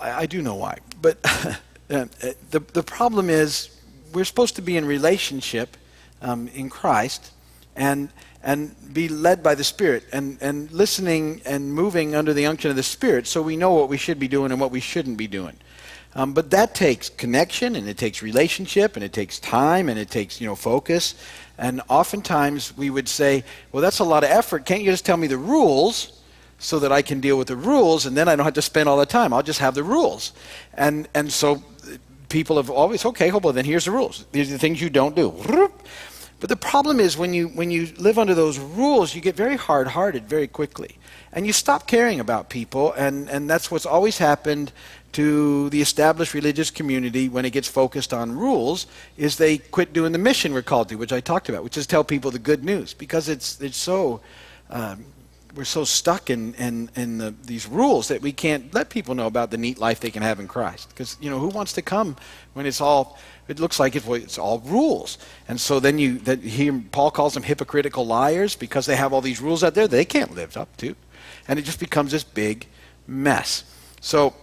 I, 0.00 0.12
I, 0.12 0.26
do 0.26 0.42
know 0.42 0.56
why. 0.56 0.78
But 1.00 1.18
uh, 1.90 2.04
the, 2.50 2.60
the 2.72 2.82
problem 2.82 3.30
is 3.30 3.70
we're 4.12 4.24
supposed 4.24 4.56
to 4.56 4.62
be 4.62 4.76
in 4.76 4.84
relationship 4.84 5.76
um, 6.20 6.48
in 6.48 6.68
Christ 6.68 7.32
and, 7.76 8.10
and 8.42 8.74
be 8.92 9.08
led 9.08 9.42
by 9.42 9.54
the 9.54 9.64
Spirit 9.64 10.04
and, 10.12 10.38
and 10.40 10.70
listening 10.72 11.42
and 11.44 11.72
moving 11.72 12.14
under 12.14 12.32
the 12.32 12.46
unction 12.46 12.70
of 12.70 12.76
the 12.76 12.82
Spirit 12.82 13.26
so 13.26 13.40
we 13.40 13.56
know 13.56 13.72
what 13.72 13.88
we 13.88 13.96
should 13.96 14.18
be 14.18 14.28
doing 14.28 14.50
and 14.50 14.60
what 14.60 14.70
we 14.70 14.80
shouldn't 14.80 15.16
be 15.16 15.26
doing. 15.26 15.56
Um, 16.14 16.34
but 16.34 16.50
that 16.50 16.74
takes 16.74 17.08
connection 17.08 17.74
and 17.74 17.88
it 17.88 17.96
takes 17.96 18.22
relationship 18.22 18.96
and 18.96 19.04
it 19.04 19.12
takes 19.12 19.38
time 19.38 19.88
and 19.88 19.98
it 19.98 20.10
takes 20.10 20.40
you 20.40 20.46
know 20.46 20.54
focus. 20.54 21.14
And 21.58 21.80
oftentimes 21.88 22.76
we 22.76 22.90
would 22.90 23.08
say, 23.08 23.44
well, 23.70 23.82
that's 23.82 23.98
a 23.98 24.04
lot 24.04 24.24
of 24.24 24.30
effort. 24.30 24.66
Can't 24.66 24.82
you 24.82 24.90
just 24.90 25.06
tell 25.06 25.16
me 25.16 25.26
the 25.26 25.38
rules 25.38 26.20
so 26.58 26.78
that 26.78 26.92
I 26.92 27.02
can 27.02 27.20
deal 27.20 27.38
with 27.38 27.48
the 27.48 27.56
rules 27.56 28.06
and 28.06 28.16
then 28.16 28.28
I 28.28 28.36
don't 28.36 28.44
have 28.44 28.54
to 28.54 28.62
spend 28.62 28.88
all 28.88 28.98
the 28.98 29.06
time? 29.06 29.32
I'll 29.32 29.42
just 29.42 29.60
have 29.60 29.74
the 29.74 29.84
rules. 29.84 30.32
And 30.74 31.08
and 31.14 31.32
so 31.32 31.62
people 32.28 32.56
have 32.56 32.70
always 32.70 33.04
okay, 33.06 33.30
well 33.30 33.52
then 33.52 33.64
here's 33.64 33.86
the 33.86 33.90
rules. 33.90 34.26
These 34.32 34.50
are 34.50 34.54
the 34.54 34.58
things 34.58 34.80
you 34.80 34.90
don't 34.90 35.16
do. 35.16 35.32
But 36.40 36.48
the 36.48 36.56
problem 36.56 36.98
is 36.98 37.16
when 37.16 37.32
you 37.32 37.48
when 37.48 37.70
you 37.70 37.86
live 37.98 38.18
under 38.18 38.34
those 38.34 38.58
rules, 38.58 39.14
you 39.14 39.20
get 39.20 39.36
very 39.36 39.56
hard-hearted 39.56 40.28
very 40.28 40.48
quickly. 40.48 40.98
And 41.32 41.46
you 41.46 41.52
stop 41.52 41.86
caring 41.86 42.20
about 42.20 42.50
people 42.50 42.92
and 42.94 43.30
and 43.30 43.48
that's 43.48 43.70
what's 43.70 43.86
always 43.86 44.18
happened 44.18 44.72
to 45.12 45.68
the 45.70 45.80
established 45.80 46.34
religious 46.34 46.70
community 46.70 47.28
when 47.28 47.44
it 47.44 47.50
gets 47.50 47.68
focused 47.68 48.12
on 48.12 48.32
rules 48.32 48.86
is 49.16 49.36
they 49.36 49.58
quit 49.58 49.92
doing 49.92 50.12
the 50.12 50.18
mission 50.18 50.52
we're 50.52 50.62
called 50.62 50.88
to, 50.88 50.96
which 50.96 51.12
I 51.12 51.20
talked 51.20 51.48
about, 51.48 51.64
which 51.64 51.76
is 51.76 51.86
tell 51.86 52.04
people 52.04 52.30
the 52.30 52.38
good 52.38 52.64
news 52.64 52.94
because 52.94 53.28
it's 53.28 53.60
it's 53.60 53.76
so 53.76 54.20
um, 54.70 55.04
we're 55.54 55.64
so 55.64 55.84
stuck 55.84 56.30
in 56.30 56.54
in, 56.54 56.90
in 56.96 57.18
the, 57.18 57.34
these 57.44 57.66
rules 57.66 58.08
that 58.08 58.22
we 58.22 58.32
can't 58.32 58.72
let 58.72 58.88
people 58.88 59.14
know 59.14 59.26
about 59.26 59.50
the 59.50 59.58
neat 59.58 59.78
life 59.78 60.00
they 60.00 60.10
can 60.10 60.22
have 60.22 60.40
in 60.40 60.48
Christ. 60.48 60.88
Because 60.88 61.16
you 61.20 61.30
know 61.30 61.38
who 61.38 61.48
wants 61.48 61.72
to 61.74 61.82
come 61.82 62.16
when 62.54 62.66
it's 62.66 62.80
all 62.80 63.18
it 63.48 63.58
looks 63.60 63.78
like 63.78 63.94
it's, 63.96 64.06
it's 64.06 64.38
all 64.38 64.60
rules. 64.60 65.18
And 65.48 65.60
so 65.60 65.78
then 65.80 65.98
you 65.98 66.18
that 66.20 66.40
he 66.40 66.70
Paul 66.70 67.10
calls 67.10 67.34
them 67.34 67.42
hypocritical 67.42 68.06
liars 68.06 68.56
because 68.56 68.86
they 68.86 68.96
have 68.96 69.12
all 69.12 69.20
these 69.20 69.40
rules 69.40 69.62
out 69.62 69.74
there 69.74 69.88
they 69.88 70.04
can't 70.04 70.34
live 70.34 70.56
up 70.56 70.74
to, 70.78 70.96
and 71.46 71.58
it 71.58 71.62
just 71.62 71.80
becomes 71.80 72.12
this 72.12 72.24
big 72.24 72.66
mess. 73.06 73.64
So 74.00 74.34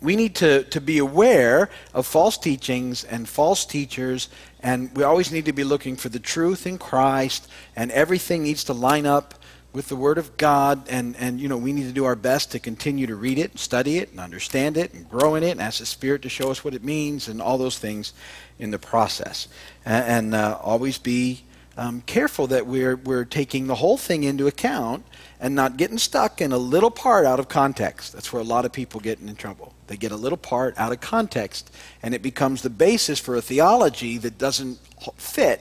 we 0.00 0.16
need 0.16 0.34
to, 0.36 0.64
to 0.64 0.80
be 0.80 0.98
aware 0.98 1.70
of 1.92 2.06
false 2.06 2.38
teachings 2.38 3.04
and 3.04 3.28
false 3.28 3.64
teachers, 3.64 4.28
and 4.60 4.94
we 4.96 5.02
always 5.02 5.32
need 5.32 5.46
to 5.46 5.52
be 5.52 5.64
looking 5.64 5.96
for 5.96 6.08
the 6.08 6.18
truth 6.18 6.66
in 6.66 6.78
Christ, 6.78 7.48
and 7.74 7.90
everything 7.90 8.42
needs 8.42 8.64
to 8.64 8.72
line 8.72 9.06
up 9.06 9.34
with 9.72 9.88
the 9.88 9.96
Word 9.96 10.18
of 10.18 10.36
God, 10.36 10.88
and, 10.88 11.14
and 11.16 11.40
you 11.40 11.48
know, 11.48 11.58
we 11.58 11.72
need 11.72 11.86
to 11.86 11.92
do 11.92 12.04
our 12.04 12.16
best 12.16 12.52
to 12.52 12.58
continue 12.58 13.06
to 13.06 13.16
read 13.16 13.38
it, 13.38 13.58
study 13.58 13.98
it, 13.98 14.10
and 14.10 14.18
understand 14.18 14.76
it, 14.76 14.94
and 14.94 15.08
grow 15.10 15.34
in 15.34 15.42
it, 15.42 15.50
and 15.50 15.60
ask 15.60 15.78
the 15.78 15.86
Spirit 15.86 16.22
to 16.22 16.28
show 16.28 16.50
us 16.50 16.64
what 16.64 16.74
it 16.74 16.82
means, 16.82 17.28
and 17.28 17.42
all 17.42 17.58
those 17.58 17.78
things 17.78 18.12
in 18.58 18.70
the 18.70 18.78
process. 18.78 19.46
And, 19.84 20.04
and 20.04 20.34
uh, 20.34 20.58
always 20.62 20.98
be 20.98 21.44
um, 21.78 22.02
careful 22.02 22.48
that 22.48 22.66
we're, 22.66 22.96
we're 22.96 23.24
taking 23.24 23.68
the 23.68 23.76
whole 23.76 23.96
thing 23.96 24.24
into 24.24 24.48
account 24.48 25.06
and 25.40 25.54
not 25.54 25.76
getting 25.76 25.96
stuck 25.96 26.40
in 26.40 26.50
a 26.50 26.58
little 26.58 26.90
part 26.90 27.24
out 27.24 27.38
of 27.38 27.48
context. 27.48 28.12
That's 28.12 28.32
where 28.32 28.42
a 28.42 28.44
lot 28.44 28.64
of 28.64 28.72
people 28.72 29.00
get 29.00 29.20
in 29.20 29.34
trouble. 29.36 29.72
They 29.86 29.96
get 29.96 30.10
a 30.10 30.16
little 30.16 30.36
part 30.36 30.76
out 30.76 30.90
of 30.90 31.00
context, 31.00 31.70
and 32.02 32.14
it 32.14 32.20
becomes 32.20 32.62
the 32.62 32.70
basis 32.70 33.20
for 33.20 33.36
a 33.36 33.40
theology 33.40 34.18
that 34.18 34.38
doesn't 34.38 34.78
fit 35.16 35.60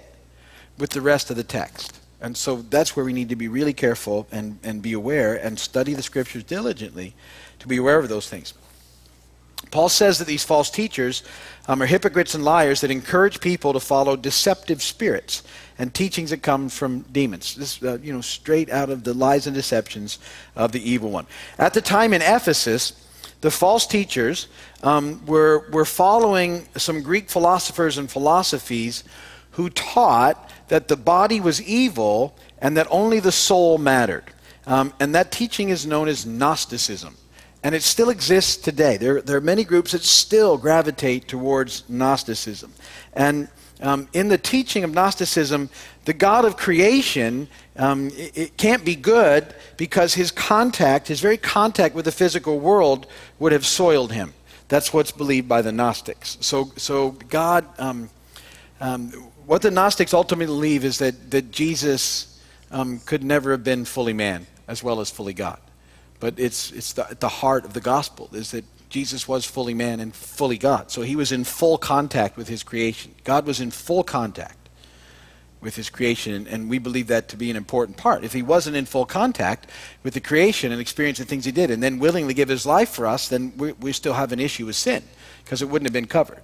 with 0.80 0.90
the 0.90 1.02
rest 1.02 1.30
of 1.30 1.38
the 1.38 1.44
text. 1.44 2.00
And 2.20 2.36
so 2.36 2.64
that's 2.64 2.96
where 2.96 3.06
we 3.06 3.14
need 3.14 3.30
to 3.30 3.36
be 3.36 3.48
really 3.48 3.74
careful 3.74 4.28
and, 4.32 4.58
and 4.64 4.82
be 4.82 4.94
aware 4.94 5.36
and 5.36 5.60
study 5.60 5.94
the 5.94 6.02
scriptures 6.02 6.44
diligently 6.44 7.14
to 7.60 7.68
be 7.68 7.78
aware 7.78 8.00
of 8.00 8.10
those 8.10 8.28
things. 8.28 8.56
Paul 9.72 9.90
says 9.90 10.20
that 10.20 10.28
these 10.28 10.44
false 10.44 10.70
teachers 10.70 11.24
um, 11.68 11.82
are 11.82 11.86
hypocrites 11.86 12.34
and 12.34 12.44
liars 12.44 12.82
that 12.82 12.92
encourage 12.92 13.42
people 13.42 13.74
to 13.74 13.80
follow 13.80 14.16
deceptive 14.16 14.82
spirits 14.82 15.44
and 15.78 15.94
teachings 15.94 16.30
that 16.30 16.42
come 16.42 16.70
from 16.70 17.02
demons. 17.12 17.56
This, 17.56 17.84
uh, 17.84 17.98
you 18.02 18.14
know, 18.14 18.22
straight 18.22 18.70
out 18.70 18.90
of 18.90 19.04
the 19.04 19.14
lies 19.14 19.46
and 19.46 19.56
deceptions 19.56 20.20
of 20.56 20.72
the 20.72 20.90
evil 20.90 21.12
one. 21.12 21.28
At 21.58 21.74
the 21.74 21.82
time 21.82 22.14
in 22.14 22.22
Ephesus, 22.22 22.94
the 23.42 23.52
false 23.52 23.86
teachers 23.86 24.48
um, 24.84 25.26
were, 25.26 25.68
were 25.72 25.86
following 25.86 26.68
some 26.76 27.04
Greek 27.04 27.30
philosophers 27.30 27.98
and 27.98 28.10
philosophies 28.10 29.04
who 29.52 29.70
taught 29.70 30.52
that 30.70 30.88
the 30.88 30.96
body 30.96 31.40
was 31.40 31.62
evil 31.62 32.36
and 32.60 32.78
that 32.78 32.88
only 32.90 33.20
the 33.20 33.32
soul 33.32 33.78
mattered. 33.78 34.24
Um, 34.66 34.94
and 35.00 35.14
that 35.16 35.32
teaching 35.32 35.70
is 35.70 35.86
known 35.86 36.08
as 36.08 36.26
Gnosticism. 36.26 37.16
And 37.64 37.74
it 37.74 37.84
still 37.84 38.10
exists 38.10 38.56
today. 38.56 38.98
There, 38.98 39.22
there 39.22 39.38
are 39.38 39.42
many 39.42 39.64
groups 39.64 39.92
that 39.92 40.04
still 40.04 40.58
gravitate 40.58 41.28
towards 41.28 41.84
Gnosticism. 41.90 42.72
And 43.14 43.50
um, 43.82 44.08
in 44.14 44.28
the 44.28 44.38
teaching 44.38 44.84
of 44.84 44.94
Gnosticism, 44.94 45.70
the 46.06 46.14
God 46.14 46.46
of 46.46 46.58
creation, 46.58 47.48
um, 47.76 48.08
it, 48.10 48.38
it, 48.38 48.58
can't 48.58 48.84
be 48.84 48.96
good 48.96 49.54
because 49.76 50.14
his 50.14 50.32
contact, 50.32 51.08
his 51.08 51.20
very 51.20 51.38
contact 51.38 51.94
with 51.94 52.06
the 52.06 52.12
physical 52.12 52.60
world, 52.60 53.08
would 53.40 53.52
have 53.52 53.66
soiled 53.66 54.12
him. 54.12 54.34
That's 54.68 54.94
what's 54.94 55.12
believed 55.12 55.48
by 55.48 55.62
the 55.62 55.72
Gnostics. 55.72 56.38
So, 56.42 56.72
so 56.76 57.12
God, 57.12 57.66
um, 57.80 58.10
um 58.80 59.10
what 59.46 59.62
the 59.62 59.72
Gnostics 59.72 60.14
ultimately 60.14 60.54
believe 60.54 60.84
is 60.84 60.98
that, 60.98 61.32
that 61.32 61.52
Jesus 61.52 62.42
um, 62.70 63.00
could 63.00 63.24
never 63.24 63.52
have 63.52 63.64
been 63.64 63.86
fully 63.86 64.14
man 64.14 64.46
as 64.68 64.84
well 64.84 65.00
as 65.00 65.10
fully 65.10 65.34
God. 65.34 65.60
But 66.20 66.40
it's, 66.40 66.72
it's 66.72 66.94
the, 66.94 67.16
the 67.20 67.30
heart 67.30 67.66
of 67.66 67.74
the 67.74 67.82
gospel 67.82 68.30
is 68.34 68.52
that 68.52 68.66
Jesus 68.90 69.28
was 69.28 69.46
fully 69.46 69.74
man 69.74 70.00
and 70.00 70.16
fully 70.16 70.58
God. 70.58 70.92
So 70.92 71.02
he 71.02 71.16
was 71.16 71.32
in 71.32 71.44
full 71.44 71.78
contact 71.78 72.38
with 72.38 72.48
his 72.48 72.64
creation. 72.64 73.14
God 73.24 73.46
was 73.46 73.60
in 73.60 73.72
full 73.72 74.04
contact 74.04 74.58
with 75.60 75.76
his 75.76 75.90
creation, 75.90 76.48
and 76.48 76.70
we 76.70 76.78
believe 76.78 77.08
that 77.08 77.28
to 77.30 77.36
be 77.36 77.50
an 77.50 77.58
important 77.58 77.98
part. 77.98 78.24
If 78.24 78.34
he 78.34 78.44
wasn't 78.44 78.76
in 78.76 78.86
full 78.86 79.06
contact 79.06 79.70
with 80.04 80.14
the 80.14 80.22
creation 80.22 80.72
and 80.72 80.80
experiencing 80.80 81.26
things 81.26 81.46
he 81.46 81.52
did, 81.52 81.72
and 81.72 81.82
then 81.82 82.00
willingly 82.00 82.34
give 82.34 82.48
his 82.48 82.66
life 82.66 82.90
for 82.90 83.08
us, 83.08 83.28
then 83.28 83.54
we, 83.58 83.72
we 83.74 83.92
still 83.92 84.14
have 84.14 84.32
an 84.32 84.40
issue 84.40 84.68
with 84.68 84.76
sin 84.76 85.04
because 85.44 85.62
it 85.62 85.66
wouldn't 85.66 85.88
have 85.88 85.94
been 85.94 86.06
covered. 86.06 86.44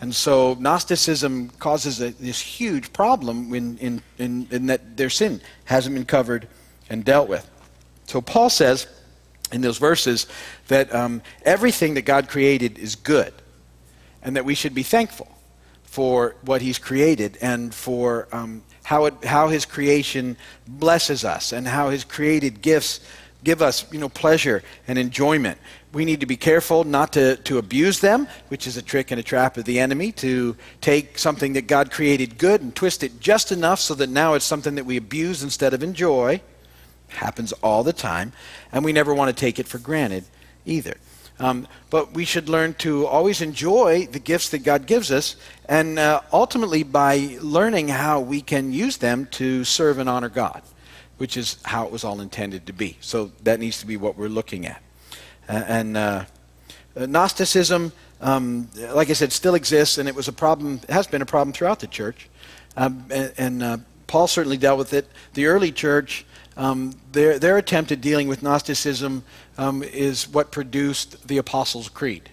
And 0.00 0.14
so 0.14 0.54
Gnosticism 0.54 1.50
causes 1.58 2.00
a, 2.00 2.10
this 2.10 2.40
huge 2.40 2.92
problem 2.92 3.52
in, 3.54 3.78
in, 3.78 4.02
in, 4.18 4.46
in 4.50 4.66
that 4.66 4.96
their 4.96 5.10
sin 5.10 5.40
hasn't 5.64 5.94
been 5.94 6.04
covered 6.04 6.48
and 6.88 7.04
dealt 7.04 7.28
with. 7.28 7.50
So 8.06 8.20
Paul 8.20 8.50
says, 8.50 8.86
in 9.52 9.60
those 9.60 9.78
verses 9.78 10.26
that 10.68 10.92
um, 10.94 11.22
everything 11.44 11.94
that 11.94 12.02
God 12.02 12.28
created 12.28 12.78
is 12.78 12.96
good 12.96 13.32
and 14.22 14.36
that 14.36 14.44
we 14.44 14.54
should 14.54 14.74
be 14.74 14.82
thankful 14.82 15.28
for 15.84 16.36
what 16.42 16.62
He's 16.62 16.78
created 16.78 17.38
and 17.40 17.74
for 17.74 18.28
um, 18.32 18.62
how, 18.84 19.06
it, 19.06 19.24
how 19.24 19.48
His 19.48 19.64
creation 19.64 20.36
blesses 20.66 21.24
us 21.24 21.52
and 21.52 21.66
how 21.66 21.90
His 21.90 22.04
created 22.04 22.60
gifts 22.60 23.00
give 23.44 23.62
us 23.62 23.90
you 23.92 24.00
know, 24.00 24.08
pleasure 24.08 24.62
and 24.88 24.98
enjoyment. 24.98 25.58
We 25.92 26.04
need 26.04 26.20
to 26.20 26.26
be 26.26 26.36
careful 26.36 26.82
not 26.82 27.12
to, 27.12 27.36
to 27.36 27.58
abuse 27.58 28.00
them, 28.00 28.26
which 28.48 28.66
is 28.66 28.76
a 28.76 28.82
trick 28.82 29.12
and 29.12 29.20
a 29.20 29.22
trap 29.22 29.56
of 29.56 29.64
the 29.64 29.78
enemy, 29.78 30.10
to 30.12 30.56
take 30.80 31.16
something 31.16 31.52
that 31.52 31.68
God 31.68 31.92
created 31.92 32.38
good 32.38 32.60
and 32.60 32.74
twist 32.74 33.04
it 33.04 33.20
just 33.20 33.52
enough 33.52 33.78
so 33.78 33.94
that 33.94 34.10
now 34.10 34.34
it's 34.34 34.44
something 34.44 34.74
that 34.74 34.84
we 34.84 34.96
abuse 34.96 35.44
instead 35.44 35.72
of 35.72 35.84
enjoy 35.84 36.40
happens 37.08 37.52
all 37.62 37.82
the 37.82 37.92
time, 37.92 38.32
and 38.72 38.84
we 38.84 38.92
never 38.92 39.14
want 39.14 39.34
to 39.34 39.40
take 39.40 39.58
it 39.58 39.68
for 39.68 39.78
granted 39.78 40.24
either. 40.64 40.96
Um, 41.38 41.68
but 41.90 42.12
we 42.12 42.24
should 42.24 42.48
learn 42.48 42.74
to 42.74 43.06
always 43.06 43.42
enjoy 43.42 44.06
the 44.06 44.18
gifts 44.18 44.48
that 44.50 44.60
God 44.60 44.86
gives 44.86 45.10
us, 45.10 45.36
and 45.68 45.98
uh, 45.98 46.22
ultimately 46.32 46.82
by 46.82 47.36
learning 47.40 47.88
how 47.88 48.20
we 48.20 48.40
can 48.40 48.72
use 48.72 48.96
them 48.96 49.26
to 49.32 49.64
serve 49.64 49.98
and 49.98 50.08
honor 50.08 50.30
God, 50.30 50.62
which 51.18 51.36
is 51.36 51.58
how 51.64 51.84
it 51.84 51.92
was 51.92 52.04
all 52.04 52.20
intended 52.20 52.66
to 52.66 52.72
be. 52.72 52.96
So 53.00 53.32
that 53.42 53.60
needs 53.60 53.80
to 53.80 53.86
be 53.86 53.96
what 53.96 54.16
we're 54.16 54.28
looking 54.28 54.66
at. 54.66 54.82
Uh, 55.48 55.62
and 55.66 55.96
uh, 55.96 56.24
Gnosticism, 56.96 57.92
um, 58.22 58.70
like 58.94 59.10
I 59.10 59.12
said, 59.12 59.30
still 59.30 59.54
exists, 59.54 59.98
and 59.98 60.08
it 60.08 60.14
was 60.14 60.28
a 60.28 60.32
problem. 60.32 60.80
Has 60.88 61.06
been 61.06 61.20
a 61.20 61.26
problem 61.26 61.52
throughout 61.52 61.80
the 61.80 61.86
church, 61.86 62.30
um, 62.78 63.04
and, 63.10 63.32
and 63.36 63.62
uh, 63.62 63.76
Paul 64.06 64.26
certainly 64.26 64.56
dealt 64.56 64.78
with 64.78 64.94
it. 64.94 65.06
The 65.34 65.46
early 65.46 65.70
church 65.70 66.24
um, 66.56 66.92
their, 67.12 67.38
their 67.38 67.58
attempt 67.58 67.92
at 67.92 68.00
dealing 68.00 68.28
with 68.28 68.42
Gnosticism 68.42 69.24
um, 69.58 69.82
is 69.82 70.28
what 70.28 70.50
produced 70.50 71.28
the 71.28 71.38
Apostles' 71.38 71.88
Creed. 71.88 72.30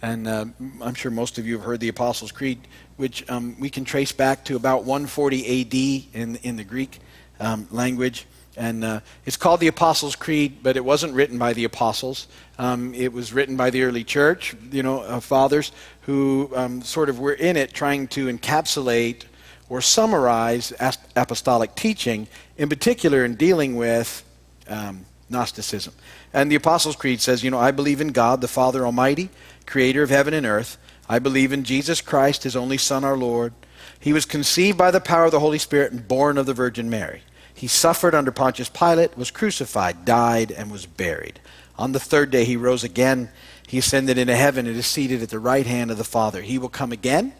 And 0.00 0.26
uh, 0.26 0.46
I'm 0.80 0.94
sure 0.94 1.10
most 1.10 1.38
of 1.38 1.46
you 1.46 1.56
have 1.56 1.64
heard 1.64 1.80
the 1.80 1.88
Apostles' 1.88 2.32
Creed, 2.32 2.66
which 2.96 3.28
um, 3.30 3.56
we 3.60 3.70
can 3.70 3.84
trace 3.84 4.10
back 4.10 4.44
to 4.46 4.56
about 4.56 4.84
140 4.84 5.60
AD 5.60 5.74
in, 6.20 6.36
in 6.36 6.56
the 6.56 6.64
Greek 6.64 6.98
um, 7.38 7.68
language. 7.70 8.26
And 8.56 8.84
uh, 8.84 9.00
it's 9.24 9.36
called 9.36 9.60
the 9.60 9.68
Apostles' 9.68 10.16
Creed, 10.16 10.58
but 10.62 10.76
it 10.76 10.84
wasn't 10.84 11.14
written 11.14 11.38
by 11.38 11.52
the 11.52 11.64
apostles. 11.64 12.28
Um, 12.58 12.94
it 12.94 13.12
was 13.12 13.32
written 13.32 13.56
by 13.56 13.70
the 13.70 13.82
early 13.82 14.04
church, 14.04 14.54
you 14.70 14.82
know, 14.82 15.00
uh, 15.02 15.20
fathers 15.20 15.72
who 16.02 16.50
um, 16.54 16.82
sort 16.82 17.08
of 17.08 17.18
were 17.18 17.32
in 17.32 17.56
it 17.56 17.72
trying 17.72 18.08
to 18.08 18.26
encapsulate 18.26 19.24
or 19.72 19.80
summarize 19.80 20.70
apostolic 21.16 21.74
teaching, 21.74 22.28
in 22.58 22.68
particular 22.68 23.24
in 23.24 23.34
dealing 23.36 23.74
with 23.74 24.22
um, 24.68 25.06
Gnosticism. 25.30 25.94
And 26.34 26.52
the 26.52 26.56
Apostles' 26.56 26.94
Creed 26.94 27.22
says, 27.22 27.42
you 27.42 27.50
know, 27.50 27.58
I 27.58 27.70
believe 27.70 28.02
in 28.02 28.08
God, 28.08 28.42
the 28.42 28.48
Father 28.48 28.84
Almighty, 28.84 29.30
creator 29.64 30.02
of 30.02 30.10
heaven 30.10 30.34
and 30.34 30.44
earth. 30.44 30.76
I 31.08 31.20
believe 31.20 31.54
in 31.54 31.64
Jesus 31.64 32.02
Christ, 32.02 32.42
his 32.42 32.54
only 32.54 32.76
Son, 32.76 33.02
our 33.02 33.16
Lord. 33.16 33.54
He 33.98 34.12
was 34.12 34.26
conceived 34.26 34.76
by 34.76 34.90
the 34.90 35.00
power 35.00 35.24
of 35.24 35.30
the 35.30 35.40
Holy 35.40 35.58
Spirit 35.58 35.90
and 35.90 36.06
born 36.06 36.36
of 36.36 36.44
the 36.44 36.52
Virgin 36.52 36.90
Mary. 36.90 37.22
He 37.54 37.66
suffered 37.66 38.14
under 38.14 38.30
Pontius 38.30 38.68
Pilate, 38.68 39.16
was 39.16 39.30
crucified, 39.30 40.04
died, 40.04 40.52
and 40.52 40.70
was 40.70 40.84
buried. 40.84 41.40
On 41.78 41.92
the 41.92 41.98
third 41.98 42.30
day, 42.30 42.44
he 42.44 42.58
rose 42.58 42.84
again. 42.84 43.30
He 43.66 43.78
ascended 43.78 44.18
into 44.18 44.36
heaven 44.36 44.66
and 44.66 44.76
is 44.76 44.86
seated 44.86 45.22
at 45.22 45.30
the 45.30 45.38
right 45.38 45.64
hand 45.64 45.90
of 45.90 45.96
the 45.96 46.04
Father. 46.04 46.42
He 46.42 46.58
will 46.58 46.68
come 46.68 46.92
again 46.92 47.32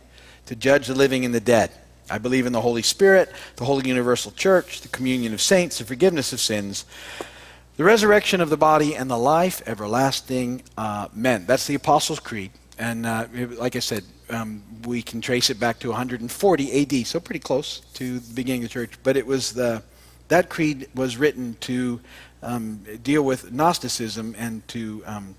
to 0.47 0.57
judge 0.57 0.87
the 0.87 0.95
living 0.95 1.27
and 1.27 1.35
the 1.35 1.39
dead. 1.39 1.73
I 2.13 2.19
believe 2.19 2.45
in 2.45 2.53
the 2.53 2.61
Holy 2.61 2.83
Spirit, 2.83 3.33
the 3.57 3.65
Holy 3.65 3.89
Universal 3.89 4.33
Church, 4.33 4.83
the 4.83 4.89
communion 4.89 5.33
of 5.33 5.41
saints, 5.41 5.79
the 5.79 5.85
forgiveness 5.85 6.35
of 6.35 6.41
sins, 6.41 6.85
the 7.79 7.85
resurrection 7.85 8.43
of 8.43 8.51
the 8.51 8.59
body, 8.59 8.95
and 8.95 9.11
the 9.11 9.17
life 9.17 9.63
everlasting. 9.67 10.63
Amen. 10.77 11.47
That's 11.47 11.67
the 11.67 11.75
Apostles' 11.75 12.21
Creed. 12.21 12.51
And 12.79 13.07
uh, 13.07 13.29
like 13.57 13.77
I 13.77 13.79
said, 13.79 14.05
um, 14.29 14.63
we 14.85 15.01
can 15.01 15.23
trace 15.23 15.49
it 15.49 15.59
back 15.59 15.79
to 15.79 15.89
140 15.89 16.83
AD, 16.83 17.07
so 17.07 17.19
pretty 17.19 17.41
close 17.41 17.81
to 17.95 18.19
the 18.19 18.35
beginning 18.35 18.65
of 18.65 18.69
the 18.69 18.75
church. 18.75 18.99
But 19.03 19.17
it 19.17 19.27
was 19.27 19.55
the 19.55 19.83
that 20.29 20.51
creed 20.51 20.89
was 20.95 21.17
written 21.17 21.57
to 21.61 21.99
um, 22.43 22.85
deal 23.03 23.23
with 23.23 23.53
Gnosticism 23.53 24.35
and 24.37 24.67
to 24.69 25.03
um, 25.07 25.35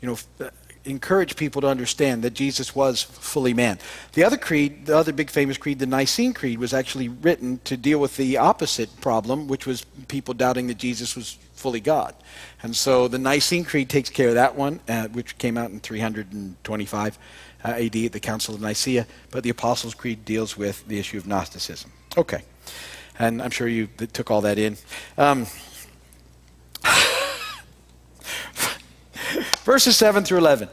you 0.00 0.08
know 0.08 0.48
encourage 0.84 1.36
people 1.36 1.60
to 1.62 1.68
understand 1.68 2.22
that 2.22 2.34
Jesus 2.34 2.74
was 2.74 3.02
fully 3.02 3.54
man. 3.54 3.78
The 4.12 4.24
other 4.24 4.36
creed, 4.36 4.86
the 4.86 4.96
other 4.96 5.12
big 5.12 5.30
famous 5.30 5.56
creed, 5.56 5.78
the 5.78 5.86
Nicene 5.86 6.34
Creed, 6.34 6.58
was 6.58 6.74
actually 6.74 7.08
written 7.08 7.60
to 7.64 7.76
deal 7.76 7.98
with 7.98 8.16
the 8.16 8.36
opposite 8.36 9.00
problem, 9.00 9.48
which 9.48 9.66
was 9.66 9.84
people 10.08 10.34
doubting 10.34 10.66
that 10.66 10.78
Jesus 10.78 11.16
was 11.16 11.38
fully 11.54 11.80
God. 11.80 12.14
And 12.62 12.76
so 12.76 13.08
the 13.08 13.18
Nicene 13.18 13.64
Creed 13.64 13.88
takes 13.88 14.10
care 14.10 14.28
of 14.28 14.34
that 14.34 14.54
one, 14.54 14.80
uh, 14.88 15.08
which 15.08 15.38
came 15.38 15.56
out 15.56 15.70
in 15.70 15.80
325 15.80 17.18
uh, 17.64 17.68
AD 17.68 17.96
at 17.96 18.12
the 18.12 18.20
Council 18.20 18.54
of 18.54 18.60
Nicaea. 18.60 19.06
But 19.30 19.42
the 19.42 19.50
Apostles' 19.50 19.94
Creed 19.94 20.24
deals 20.24 20.56
with 20.56 20.86
the 20.86 20.98
issue 20.98 21.16
of 21.16 21.26
Gnosticism. 21.26 21.90
Okay. 22.16 22.42
And 23.18 23.40
I'm 23.40 23.50
sure 23.50 23.68
you 23.68 23.86
took 23.86 24.30
all 24.30 24.40
that 24.42 24.58
in. 24.58 24.76
Um, 25.16 25.46
verses 29.64 29.96
7 29.96 30.24
through 30.24 30.38
11. 30.38 30.68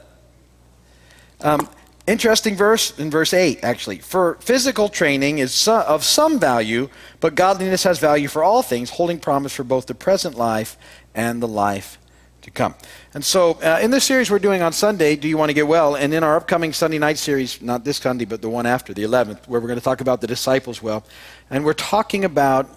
Um, 1.41 1.67
interesting 2.05 2.55
verse 2.55 2.97
in 2.99 3.09
verse 3.09 3.33
8, 3.33 3.59
actually. 3.63 3.99
For 3.99 4.35
physical 4.41 4.89
training 4.89 5.39
is 5.39 5.67
of 5.67 6.03
some 6.03 6.39
value, 6.39 6.89
but 7.19 7.35
godliness 7.35 7.83
has 7.83 7.99
value 7.99 8.27
for 8.27 8.43
all 8.43 8.61
things, 8.61 8.91
holding 8.91 9.19
promise 9.19 9.55
for 9.55 9.63
both 9.63 9.87
the 9.87 9.95
present 9.95 10.37
life 10.37 10.77
and 11.15 11.41
the 11.41 11.47
life 11.47 11.97
to 12.41 12.51
come. 12.51 12.75
And 13.13 13.23
so, 13.23 13.53
uh, 13.61 13.79
in 13.81 13.91
this 13.91 14.03
series 14.03 14.31
we're 14.31 14.39
doing 14.39 14.61
on 14.61 14.73
Sunday, 14.73 15.15
Do 15.15 15.27
You 15.27 15.37
Want 15.37 15.49
to 15.49 15.53
Get 15.53 15.67
Well? 15.67 15.95
And 15.95 16.13
in 16.13 16.23
our 16.23 16.35
upcoming 16.35 16.73
Sunday 16.73 16.97
night 16.97 17.17
series, 17.17 17.61
not 17.61 17.85
this 17.85 17.97
Sunday, 17.97 18.25
but 18.25 18.41
the 18.41 18.49
one 18.49 18.65
after, 18.65 18.93
the 18.93 19.03
11th, 19.03 19.47
where 19.47 19.61
we're 19.61 19.67
going 19.67 19.79
to 19.79 19.83
talk 19.83 20.01
about 20.01 20.21
the 20.21 20.27
disciples 20.27 20.81
well. 20.81 21.05
And 21.49 21.63
we're 21.63 21.73
talking 21.73 22.25
about, 22.25 22.67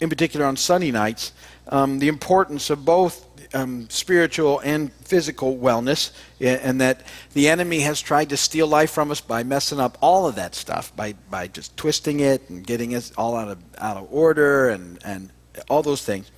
in 0.00 0.08
particular 0.08 0.46
on 0.46 0.56
Sunday 0.56 0.90
nights, 0.90 1.32
um, 1.68 1.98
the 1.98 2.08
importance 2.08 2.70
of 2.70 2.84
both 2.84 3.33
um, 3.54 3.88
spiritual 3.88 4.60
and 4.60 4.92
physical 4.92 5.56
wellness, 5.56 6.10
and 6.40 6.80
that 6.80 7.06
the 7.32 7.48
enemy 7.48 7.80
has 7.80 8.00
tried 8.00 8.28
to 8.30 8.36
steal 8.36 8.66
life 8.66 8.90
from 8.90 9.10
us 9.10 9.20
by 9.20 9.42
messing 9.42 9.80
up 9.80 9.96
all 10.00 10.26
of 10.26 10.34
that 10.34 10.54
stuff, 10.54 10.94
by, 10.96 11.14
by 11.30 11.46
just 11.46 11.76
twisting 11.76 12.20
it 12.20 12.48
and 12.50 12.66
getting 12.66 12.94
us 12.94 13.12
all 13.16 13.36
out 13.36 13.48
of, 13.48 13.58
out 13.78 13.96
of 13.96 14.08
order 14.12 14.68
and, 14.68 14.98
and 15.04 15.30
all 15.68 15.82
those 15.82 16.04
things. 16.04 16.30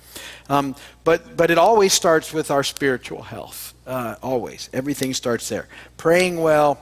Um, 0.49 0.75
but, 1.03 1.35
but 1.35 1.51
it 1.51 1.57
always 1.57 1.93
starts 1.93 2.33
with 2.33 2.51
our 2.51 2.63
spiritual 2.63 3.23
health. 3.23 3.73
Uh, 3.85 4.15
always. 4.21 4.69
Everything 4.73 5.13
starts 5.13 5.49
there. 5.49 5.67
Praying 5.97 6.39
well 6.41 6.79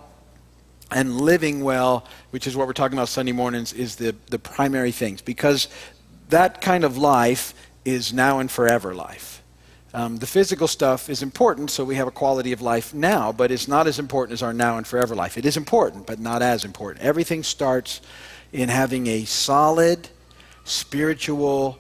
and 0.92 1.22
living 1.22 1.64
well, 1.64 2.06
which 2.32 2.48
is 2.48 2.56
what 2.56 2.68
we're 2.68 2.74
talking 2.74 2.98
about 2.98 3.10
Sunday 3.10 3.32
mornings, 3.32 3.74
is 3.74 3.96
the, 3.96 4.16
the 4.30 4.40
primary 4.40 4.92
things. 4.92 5.22
Because 5.22 5.68
that 6.30 6.62
kind 6.62 6.84
of 6.84 6.98
life 6.98 7.54
is 7.84 8.12
now 8.14 8.40
and 8.40 8.50
forever 8.50 8.94
life. 8.96 9.44
Um, 9.96 10.18
the 10.18 10.28
physical 10.28 10.68
stuff 10.68 11.10
is 11.10 11.24
important, 11.24 11.72
so 11.72 11.86
we 11.86 11.96
have 11.96 12.06
a 12.06 12.12
quality 12.12 12.52
of 12.52 12.62
life 12.62 12.94
now, 12.94 13.32
but 13.32 13.50
it's 13.50 13.70
not 13.70 13.88
as 13.88 13.98
important 13.98 14.34
as 14.34 14.44
our 14.44 14.52
now 14.52 14.76
and 14.76 14.86
forever 14.86 15.16
life. 15.16 15.38
It 15.38 15.46
is 15.46 15.56
important, 15.56 16.06
but 16.06 16.20
not 16.20 16.42
as 16.42 16.66
important. 16.66 17.06
Everything 17.06 17.44
starts 17.44 18.02
in 18.52 18.68
having 18.68 19.08
a 19.08 19.24
solid 19.24 20.10
spiritual 20.66 21.80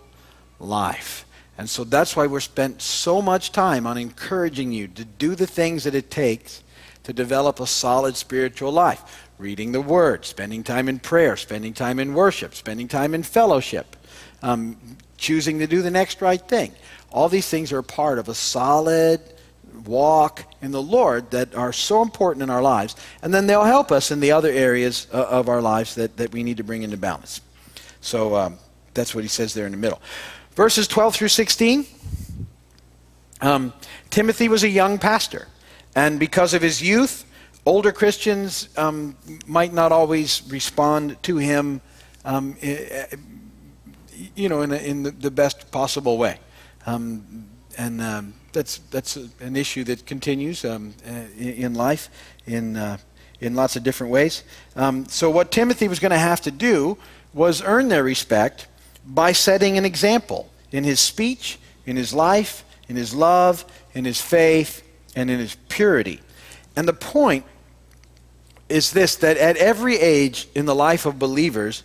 life. 0.62 1.26
And 1.58 1.70
so 1.70 1.84
that's 1.84 2.16
why 2.16 2.26
we're 2.26 2.40
spent 2.40 2.82
so 2.82 3.22
much 3.22 3.52
time 3.52 3.86
on 3.86 3.98
encouraging 3.98 4.72
you 4.72 4.88
to 4.88 5.04
do 5.04 5.36
the 5.36 5.46
things 5.46 5.84
that 5.84 5.94
it 5.94 6.10
takes 6.10 6.64
to 7.04 7.12
develop 7.12 7.60
a 7.60 7.68
solid 7.68 8.16
spiritual 8.16 8.72
life. 8.72 9.28
Reading 9.38 9.74
the 9.74 9.82
Word, 9.82 10.24
spending 10.24 10.64
time 10.64 10.88
in 10.88 11.00
prayer, 11.00 11.36
spending 11.36 11.74
time 11.74 12.00
in 12.00 12.14
worship, 12.14 12.56
spending 12.56 12.88
time 12.88 13.14
in 13.14 13.24
fellowship, 13.24 13.98
um, 14.42 14.78
choosing 15.18 15.60
to 15.60 15.68
do 15.68 15.82
the 15.82 15.92
next 15.92 16.22
right 16.22 16.48
thing. 16.48 16.72
All 17.16 17.30
these 17.30 17.48
things 17.48 17.72
are 17.72 17.82
part 17.82 18.20
of 18.20 18.28
a 18.28 18.36
solid 18.36 19.22
walk 19.86 20.44
in 20.62 20.72
the 20.72 20.82
Lord 20.82 21.32
that 21.32 21.56
are 21.56 21.72
so 21.72 22.02
important 22.02 22.44
in 22.44 22.50
our 22.50 22.62
lives. 22.62 22.94
And 23.22 23.34
then 23.34 23.48
they'll 23.48 23.64
help 23.64 23.90
us 23.90 24.12
in 24.12 24.20
the 24.20 24.34
other 24.34 24.50
areas 24.50 25.08
uh, 25.14 25.26
of 25.30 25.48
our 25.48 25.62
lives 25.62 25.96
that, 25.96 26.18
that 26.18 26.34
we 26.34 26.44
need 26.44 26.58
to 26.58 26.64
bring 26.66 26.84
into 26.84 26.98
balance. 26.98 27.40
So 28.02 28.36
um, 28.36 28.58
that's 28.94 29.16
what 29.16 29.24
he 29.24 29.30
says 29.30 29.54
there 29.54 29.66
in 29.66 29.72
the 29.72 29.78
middle. 29.78 30.02
Verses 30.56 30.90
12 30.90 31.16
through 31.16 31.30
16. 31.30 31.86
Um, 33.40 33.72
Timothy 34.10 34.50
was 34.50 34.66
a 34.66 34.70
young 34.70 34.98
pastor, 34.98 35.48
and 35.96 36.20
because 36.20 36.54
of 36.54 36.62
his 36.62 36.82
youth, 36.82 37.26
older 37.66 37.94
Christians 37.94 38.68
um, 38.76 39.16
might 39.48 39.72
not 39.74 39.94
always 39.94 40.42
respond 40.50 41.22
to 41.24 41.38
him, 41.38 41.80
um, 42.26 42.58
you 44.36 44.50
know, 44.50 44.64
in, 44.64 44.74
a, 44.74 44.78
in 44.78 45.04
the, 45.04 45.32
best 45.32 45.72
possible 45.72 46.18
way. 46.18 46.40
Um, 46.86 47.48
and 47.78 48.02
um, 48.02 48.34
that's 48.54 48.78
that's 48.90 49.18
an 49.18 49.56
issue 49.56 49.84
that 49.86 50.06
continues 50.06 50.64
um, 50.64 50.94
in 51.38 51.74
life 51.74 52.10
in 52.46 52.78
uh, 52.78 52.98
in 53.42 53.56
lots 53.56 53.76
of 53.76 53.84
different 53.84 54.14
ways. 54.14 54.44
so 55.08 55.30
what 55.30 55.52
Timothy 55.52 55.88
was 55.88 56.00
going 56.00 56.12
to 56.12 56.18
have 56.18 56.42
to 56.42 56.52
do 56.52 56.98
was 57.34 57.62
earn 57.62 57.90
their 57.90 58.04
respect 58.04 58.68
by 59.06 59.34
setting 59.34 59.78
an 59.78 59.86
example 59.86 60.50
in 60.72 60.84
his 60.84 61.00
speech, 61.00 61.60
in 61.86 61.96
his 61.98 62.14
life, 62.14 62.64
in 62.88 62.96
his 62.96 63.14
love, 63.14 63.66
in 63.94 64.06
his 64.06 64.22
faith, 64.22 64.84
and 65.16 65.30
in 65.30 65.40
his 65.40 65.56
purity. 65.70 66.22
And 66.76 66.88
the 66.88 66.94
point 66.94 67.46
is 68.68 68.92
this 68.92 69.16
that 69.18 69.38
at 69.38 69.58
every 69.58 69.98
age 69.98 70.48
in 70.56 70.66
the 70.66 70.76
life 70.76 71.06
of 71.06 71.20
believers, 71.20 71.84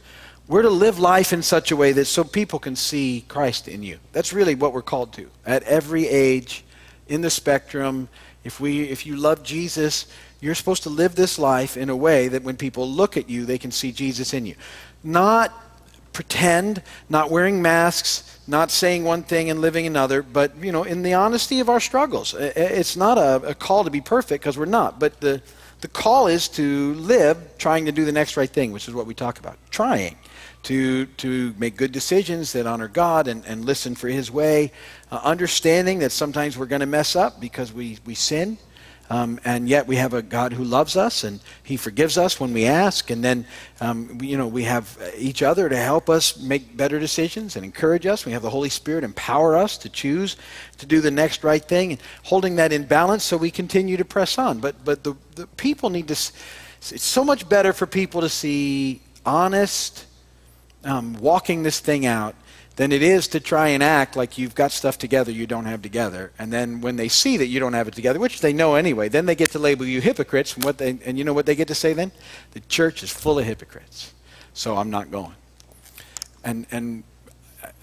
we're 0.51 0.63
to 0.63 0.69
live 0.69 0.99
life 0.99 1.33
in 1.33 1.43
such 1.43 1.71
a 1.71 1.77
way 1.77 1.93
that 1.93 2.07
so 2.07 2.25
people 2.25 2.59
can 2.59 2.75
see 2.75 3.25
Christ 3.29 3.69
in 3.69 3.85
you. 3.85 4.01
That's 4.13 4.33
really 4.33 4.57
what 4.57 4.73
we're 4.73 4.83
called 4.83 5.13
to. 5.13 5.31
At 5.47 5.63
every 5.63 6.09
age 6.09 6.65
in 7.07 7.21
the 7.21 7.31
spectrum, 7.31 8.09
if 8.43 8.59
we 8.59 8.83
if 8.83 9.07
you 9.07 9.15
love 9.15 9.45
Jesus, 9.45 10.09
you're 10.41 10.57
supposed 10.57 10.83
to 10.83 10.91
live 10.91 11.15
this 11.15 11.39
life 11.39 11.77
in 11.77 11.89
a 11.89 11.95
way 11.95 12.27
that 12.27 12.43
when 12.43 12.57
people 12.57 12.91
look 12.91 13.17
at 13.17 13.31
you, 13.31 13.47
they 13.47 13.59
can 13.59 13.71
see 13.71 13.93
Jesus 13.93 14.35
in 14.35 14.45
you. 14.45 14.57
Not 15.05 15.53
pretend, 16.13 16.83
not 17.09 17.31
wearing 17.31 17.63
masks, 17.63 18.41
not 18.49 18.73
saying 18.73 19.05
one 19.05 19.23
thing 19.23 19.51
and 19.51 19.61
living 19.61 19.87
another, 19.87 20.21
but 20.21 20.57
you 20.61 20.73
know, 20.73 20.83
in 20.83 21.03
the 21.03 21.15
honesty 21.15 21.61
of 21.61 21.69
our 21.69 21.79
struggles. 21.79 22.35
It's 22.35 22.97
not 22.97 23.19
a, 23.19 23.51
a 23.51 23.55
call 23.55 23.85
to 23.85 23.91
be 23.91 24.01
perfect 24.01 24.43
because 24.43 24.59
we're 24.59 24.65
not, 24.65 24.99
but 24.99 25.21
the 25.21 25.43
the 25.81 25.89
call 25.89 26.27
is 26.27 26.49
to 26.49 26.95
live 26.95 27.39
trying 27.57 27.85
to 27.85 27.93
do 27.93 28.05
the 28.05 28.13
next 28.13 28.37
right 28.37 28.51
thing, 28.51 28.73
which 28.73 28.89
is 28.89 28.95
what 28.95 29.07
we 29.07 29.15
talk 29.15 29.39
about. 29.39 29.57
Trying 29.71 30.17
to 30.65 31.07
to 31.07 31.55
make 31.59 31.77
good 31.77 31.93
decisions 31.93 32.53
that 32.53 32.67
honor 32.67 32.89
God 32.89 33.29
and, 33.29 33.45
and 33.47 33.65
listen 33.65 33.95
for 33.95 34.09
His 34.09 34.31
way, 34.31 34.73
uh, 35.11 35.21
understanding 35.23 36.01
that 36.01 36.13
sometimes 36.13 36.59
we're 36.59 36.67
going 36.67 36.81
to 36.81 36.87
mess 36.87 37.17
up 37.17 37.41
because 37.41 37.73
we 37.73 37.99
we 38.05 38.15
sin. 38.15 38.59
Um, 39.11 39.41
and 39.45 39.69
yet 39.69 39.89
we 39.89 39.97
have 39.97 40.15
a 40.15 40.23
God 40.23 40.53
who 40.53 40.63
loves 40.63 40.97
us 40.97 41.25
and 41.25 41.41
He 41.65 41.77
forgives 41.77 42.17
us 42.17 42.39
when 42.39 42.53
we 42.53 42.67
ask. 42.67 43.11
And 43.11 43.25
then, 43.25 43.45
um, 43.81 44.21
you 44.23 44.37
know, 44.37 44.47
we 44.47 44.63
have 44.63 44.97
each 45.19 45.43
other 45.43 45.69
to 45.69 45.77
help 45.77 46.09
us 46.09 46.39
make 46.39 46.77
better 46.77 47.01
decisions 47.01 47.57
and 47.57 47.65
encourage 47.65 48.07
us. 48.07 48.25
We 48.25 48.31
have 48.33 48.43
the 48.43 48.51
Holy 48.51 48.69
Spirit 48.69 49.03
empower 49.03 49.57
us 49.57 49.77
to 49.79 49.89
choose 49.89 50.37
to 50.79 50.87
do 50.87 51.01
the 51.01 51.11
next 51.11 51.43
right 51.43 51.63
thing 51.63 51.91
and 51.91 52.01
holding 52.23 52.55
that 52.57 52.73
in 52.73 52.85
balance 52.85 53.25
so 53.25 53.37
we 53.37 53.51
continue 53.51 53.97
to 53.97 54.05
press 54.05 54.39
on. 54.39 54.61
But, 54.61 54.85
but 54.85 55.03
the, 55.03 55.17
the 55.35 55.49
people 55.49 55.91
need 55.91 56.07
to, 56.07 56.13
it's 56.13 57.03
so 57.03 57.25
much 57.25 57.49
better 57.49 57.73
for 57.73 57.87
people 57.87 58.21
to 58.21 58.29
see 58.29 59.03
honest, 59.27 60.07
um, 60.85 61.15
walking 61.15 61.63
this 61.63 61.81
thing 61.81 62.07
out 62.07 62.35
than 62.77 62.93
it 62.93 63.03
is 63.03 63.29
to 63.29 63.41
try 63.41 63.69
and 63.69 63.83
act 63.83 64.17
like 64.17 64.39
you've 64.39 64.55
got 64.55 64.73
stuff 64.73 64.97
together 64.97 65.31
you 65.31 65.47
don't 65.47 65.67
have 65.67 65.83
together. 65.83 66.33
And 66.39 66.53
then 66.53 66.81
when 66.81 66.97
they 66.97 67.09
see 67.09 67.37
that 67.37 67.49
you 67.49 67.61
don't 67.61 67.75
have 67.75 67.89
it 67.89 67.95
together, 67.95 68.19
which 68.19 68.41
they 68.41 68.53
know 68.53 68.75
anyway, 68.75 69.09
then 69.09 69.27
they 69.27 69.35
get 69.35 69.51
to 69.51 69.59
label 69.59 69.85
you 69.85 70.01
hypocrites. 70.01 70.55
And, 70.55 70.65
what 70.65 70.79
they, 70.79 70.99
and 71.05 71.19
you 71.19 71.25
know 71.25 71.35
what 71.35 71.47
they 71.47 71.55
get 71.55 71.69
to 71.69 71.75
say 71.75 71.93
then? 71.93 72.13
The 72.53 72.61
church 72.61 73.03
is 73.03 73.11
full 73.11 73.39
of 73.39 73.45
hypocrites, 73.45 74.15
so 74.55 74.77
I'm 74.77 74.89
not 74.89 75.11
going. 75.11 75.35
And, 76.43 76.67
and 76.71 77.05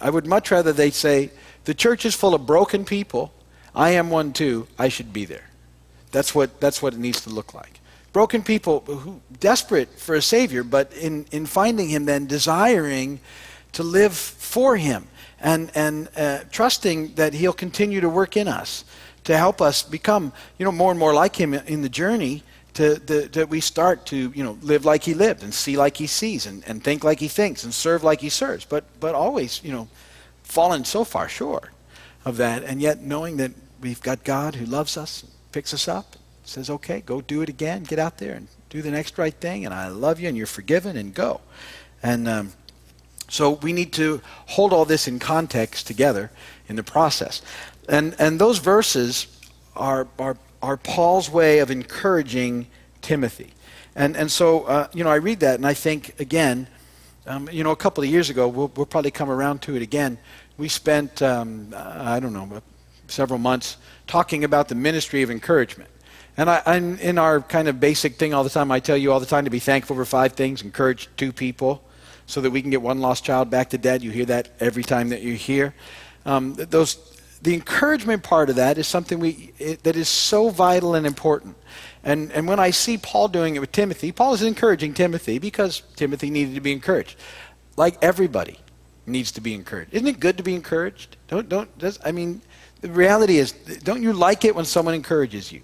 I 0.02 0.10
would 0.10 0.26
much 0.26 0.50
rather 0.50 0.74
they 0.74 0.90
say, 0.90 1.32
the 1.66 1.74
church 1.74 2.06
is 2.06 2.16
full 2.16 2.34
of 2.34 2.46
broken 2.46 2.86
people. 2.86 3.34
I 3.76 3.92
am 3.92 4.10
one 4.10 4.34
too. 4.34 4.68
I 4.80 4.88
should 4.88 5.14
be 5.14 5.26
there. 5.26 5.50
That's 6.12 6.34
what, 6.34 6.60
that's 6.60 6.82
what 6.82 6.94
it 6.94 7.00
needs 7.00 7.22
to 7.22 7.30
look 7.30 7.54
like. 7.54 7.77
Broken 8.18 8.42
people 8.42 8.80
who 8.80 9.22
desperate 9.40 9.90
for 9.90 10.16
a 10.16 10.24
Savior, 10.24 10.64
but 10.64 10.92
in, 10.96 11.28
in 11.32 11.46
finding 11.46 11.88
Him, 11.88 12.06
then 12.06 12.26
desiring 12.26 13.20
to 13.74 13.84
live 13.84 14.12
for 14.18 14.76
Him 14.76 15.06
and, 15.40 15.70
and 15.76 16.10
uh, 16.18 16.40
trusting 16.52 17.14
that 17.14 17.36
He'll 17.36 17.54
continue 17.54 18.02
to 18.02 18.10
work 18.10 18.36
in 18.36 18.48
us 18.48 18.86
to 19.26 19.38
help 19.38 19.62
us 19.62 19.84
become 19.84 20.34
you 20.58 20.66
know, 20.66 20.72
more 20.72 20.90
and 20.90 21.00
more 21.00 21.14
like 21.14 21.36
Him 21.36 21.54
in 21.54 21.84
the 21.84 21.90
journey. 21.90 22.42
To, 22.74 22.96
that 22.96 23.50
we 23.50 23.60
start 23.60 24.08
to 24.08 24.32
you 24.36 24.44
know 24.44 24.58
live 24.62 24.84
like 24.86 25.04
he 25.04 25.16
lived 25.16 25.42
and 25.42 25.52
see 25.52 25.78
like 25.78 25.98
he 25.98 26.06
sees 26.06 26.46
and, 26.46 26.64
and 26.68 26.84
think 26.84 27.04
like 27.04 27.20
he 27.20 27.28
thinks 27.28 27.64
and 27.64 27.74
serve 27.74 28.04
like 28.04 28.22
he 28.22 28.30
serves 28.30 28.66
but 28.66 28.84
but 29.00 29.16
always 29.16 29.64
you 29.64 29.72
know 29.72 29.88
fallen 30.44 30.86
so 30.86 31.04
far 31.04 31.28
short 31.28 31.72
of 32.24 32.38
that 32.38 32.64
and 32.64 32.80
yet 32.80 33.02
knowing 33.02 33.38
that 33.38 33.52
we've 33.82 34.04
got 34.04 34.24
god 34.24 34.54
who 34.54 34.66
loves 34.68 34.96
us 34.96 35.26
picks 35.52 35.74
us 35.74 35.88
up 35.88 36.18
says 36.48 36.70
okay 36.70 37.02
go 37.02 37.22
do 37.22 37.42
it 37.42 37.50
again 37.50 37.84
get 37.84 38.00
out 38.00 38.18
there 38.18 38.34
and 38.34 38.48
do 38.70 38.82
the 38.82 38.92
next 38.92 39.18
right 39.18 39.36
thing 39.36 39.66
and 39.66 39.74
i 39.74 39.88
love 39.88 40.20
you 40.20 40.28
and 40.28 40.38
you're 40.38 40.48
forgiven 40.48 40.98
and 40.98 41.14
go 41.14 41.42
and 42.04 42.28
um, 42.28 42.52
so 43.30 43.52
we 43.52 43.74
need 43.74 43.92
to 43.94 44.22
hold 44.46 44.72
all 44.72 44.86
this 44.86 45.08
in 45.08 45.20
context 45.20 45.88
together 45.88 46.32
in 46.68 46.76
the 46.76 46.84
process. 46.84 47.42
And, 47.90 48.16
and 48.20 48.40
those 48.40 48.60
verses 48.60 49.28
are, 49.76 50.08
are, 50.18 50.38
are 50.62 50.78
Paul's 50.78 51.30
way 51.30 51.60
of 51.60 51.70
encouraging 51.70 52.68
Timothy. 53.02 53.54
And, 53.96 54.16
and 54.16 54.32
so, 54.32 54.64
uh, 54.64 54.88
you 54.94 55.04
know, 55.04 55.10
I 55.10 55.16
read 55.16 55.40
that 55.42 55.56
and 55.56 55.66
I 55.66 55.74
think, 55.74 56.20
again, 56.20 56.68
um, 57.26 57.50
you 57.52 57.64
know, 57.64 57.72
a 57.72 57.76
couple 57.76 58.04
of 58.04 58.10
years 58.10 58.30
ago, 58.30 58.48
we'll, 58.48 58.72
we'll 58.76 58.86
probably 58.86 59.12
come 59.12 59.30
around 59.30 59.62
to 59.64 59.76
it 59.76 59.82
again. 59.82 60.18
We 60.58 60.70
spent, 60.70 61.22
um, 61.22 61.74
I 61.76 62.20
don't 62.20 62.34
know, 62.34 62.62
several 63.08 63.40
months 63.40 63.78
talking 64.06 64.44
about 64.44 64.70
the 64.70 64.76
ministry 64.76 65.22
of 65.22 65.32
encouragement. 65.32 65.90
And 66.38 66.52
I, 66.52 66.62
am 66.68 67.00
in 67.00 67.18
our 67.18 67.42
kind 67.42 67.68
of 67.68 67.80
basic 67.80 68.16
thing 68.16 68.34
all 68.34 68.44
the 68.44 68.50
time, 68.52 68.72
I 68.72 68.80
tell 68.80 68.96
you 68.96 69.12
all 69.12 69.20
the 69.20 69.26
time 69.26 69.46
to 69.46 69.50
be 69.50 69.60
thankful 69.60 69.96
for 69.96 70.06
five 70.06 70.34
things, 70.34 70.62
encourage 70.62 71.10
two 71.18 71.34
people, 71.34 71.84
so 72.28 72.42
that 72.42 72.52
we 72.52 72.62
can 72.62 72.70
get 72.70 72.82
one 72.82 73.02
lost 73.02 73.24
child 73.24 73.50
back 73.50 73.72
to 73.72 73.78
dad. 73.80 74.04
You 74.04 74.12
hear 74.12 74.26
that 74.26 74.50
every 74.60 74.84
time 74.84 75.10
that 75.10 75.24
you're 75.24 75.36
here. 75.36 75.74
Um, 76.28 76.54
those, 76.54 76.96
the 77.42 77.56
encouragement 77.56 78.22
part 78.22 78.52
of 78.52 78.58
that 78.58 78.78
is 78.78 78.86
something 78.86 79.20
we, 79.20 79.52
it, 79.58 79.84
that 79.84 79.96
is 79.96 80.10
so 80.10 80.50
vital 80.50 80.94
and 80.94 81.08
important. 81.08 81.56
And, 82.04 82.32
and 82.32 82.48
when 82.48 82.60
I 82.60 82.70
see 82.70 82.98
Paul 82.98 83.30
doing 83.30 83.56
it 83.56 83.60
with 83.60 83.72
Timothy, 83.72 84.12
Paul 84.12 84.34
is 84.36 84.44
encouraging 84.44 84.94
Timothy 84.94 85.40
because 85.40 85.82
Timothy 85.96 86.30
needed 86.30 86.54
to 86.54 86.62
be 86.62 86.72
encouraged. 86.72 87.18
Like 87.78 87.98
everybody 88.02 88.60
needs 89.08 89.32
to 89.32 89.42
be 89.42 89.56
encouraged. 89.56 89.94
Isn't 89.94 90.08
it 90.08 90.20
good 90.20 90.38
to 90.38 90.44
be 90.44 90.54
encouraged? 90.54 91.18
Don't, 91.30 91.50
don't, 91.50 91.70
I 92.06 92.12
mean, 92.12 92.42
the 92.82 92.90
reality 92.90 93.38
is, 93.38 93.54
don't 93.54 94.04
you 94.04 94.14
like 94.14 94.46
it 94.46 94.54
when 94.54 94.66
someone 94.66 94.94
encourages 94.94 95.52
you? 95.52 95.62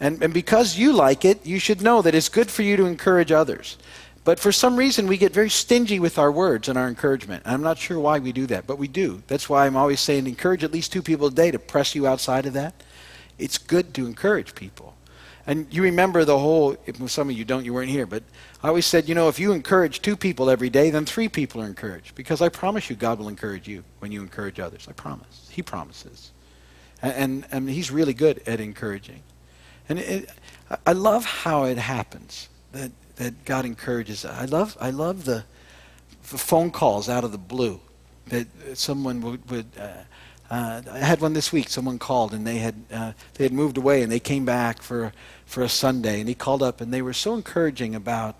And, 0.00 0.22
and 0.22 0.32
because 0.32 0.78
you 0.78 0.92
like 0.92 1.24
it, 1.24 1.44
you 1.44 1.58
should 1.58 1.82
know 1.82 2.02
that 2.02 2.14
it's 2.14 2.28
good 2.28 2.50
for 2.50 2.62
you 2.62 2.76
to 2.76 2.86
encourage 2.86 3.32
others. 3.32 3.76
But 4.24 4.38
for 4.38 4.52
some 4.52 4.76
reason, 4.76 5.06
we 5.06 5.16
get 5.16 5.32
very 5.32 5.48
stingy 5.48 5.98
with 5.98 6.18
our 6.18 6.30
words 6.30 6.68
and 6.68 6.78
our 6.78 6.86
encouragement. 6.86 7.42
I'm 7.46 7.62
not 7.62 7.78
sure 7.78 7.98
why 7.98 8.18
we 8.18 8.30
do 8.30 8.46
that, 8.46 8.66
but 8.66 8.78
we 8.78 8.86
do. 8.86 9.22
That's 9.26 9.48
why 9.48 9.66
I'm 9.66 9.76
always 9.76 10.00
saying 10.00 10.26
encourage 10.26 10.62
at 10.62 10.70
least 10.70 10.92
two 10.92 11.02
people 11.02 11.28
a 11.28 11.30
day 11.30 11.50
to 11.50 11.58
press 11.58 11.94
you 11.94 12.06
outside 12.06 12.44
of 12.44 12.52
that. 12.52 12.74
It's 13.38 13.58
good 13.58 13.94
to 13.94 14.06
encourage 14.06 14.54
people. 14.54 14.94
And 15.46 15.66
you 15.72 15.82
remember 15.82 16.26
the 16.26 16.38
whole, 16.38 16.76
some 17.06 17.30
of 17.30 17.36
you 17.38 17.46
don't, 17.46 17.64
you 17.64 17.72
weren't 17.72 17.88
here, 17.88 18.04
but 18.04 18.22
I 18.62 18.68
always 18.68 18.84
said, 18.84 19.08
you 19.08 19.14
know, 19.14 19.28
if 19.28 19.38
you 19.38 19.52
encourage 19.52 20.02
two 20.02 20.14
people 20.14 20.50
every 20.50 20.68
day, 20.68 20.90
then 20.90 21.06
three 21.06 21.30
people 21.30 21.62
are 21.62 21.66
encouraged. 21.66 22.14
Because 22.14 22.42
I 22.42 22.50
promise 22.50 22.90
you, 22.90 22.96
God 22.96 23.18
will 23.18 23.28
encourage 23.28 23.66
you 23.66 23.82
when 24.00 24.12
you 24.12 24.20
encourage 24.20 24.60
others. 24.60 24.86
I 24.90 24.92
promise. 24.92 25.48
He 25.50 25.62
promises. 25.62 26.32
And, 27.00 27.14
and, 27.14 27.46
and 27.50 27.70
He's 27.70 27.90
really 27.90 28.12
good 28.12 28.42
at 28.46 28.60
encouraging. 28.60 29.22
And 29.88 29.98
it, 29.98 30.30
I 30.86 30.92
love 30.92 31.24
how 31.24 31.64
it 31.64 31.78
happens. 31.78 32.48
That 32.72 32.92
that 33.18 33.44
God 33.44 33.64
encourages. 33.64 34.24
I 34.24 34.46
love, 34.46 34.76
I 34.80 34.90
love 34.90 35.24
the, 35.24 35.44
the 36.30 36.38
phone 36.38 36.70
calls 36.70 37.08
out 37.08 37.24
of 37.24 37.32
the 37.32 37.38
blue 37.38 37.80
that 38.28 38.46
someone 38.74 39.20
would. 39.20 39.50
would 39.50 39.66
uh, 39.78 39.88
uh, 40.50 40.80
I 40.90 40.98
had 41.00 41.20
one 41.20 41.34
this 41.34 41.52
week. 41.52 41.68
Someone 41.68 41.98
called 41.98 42.32
and 42.32 42.46
they 42.46 42.56
had 42.56 42.74
uh, 42.90 43.12
they 43.34 43.44
had 43.44 43.52
moved 43.52 43.76
away 43.76 44.02
and 44.02 44.10
they 44.10 44.20
came 44.20 44.46
back 44.46 44.80
for 44.80 45.12
for 45.44 45.62
a 45.62 45.68
Sunday 45.68 46.20
and 46.20 46.28
he 46.28 46.34
called 46.34 46.62
up 46.62 46.80
and 46.80 46.90
they 46.90 47.02
were 47.02 47.12
so 47.12 47.34
encouraging 47.34 47.94
about 47.94 48.34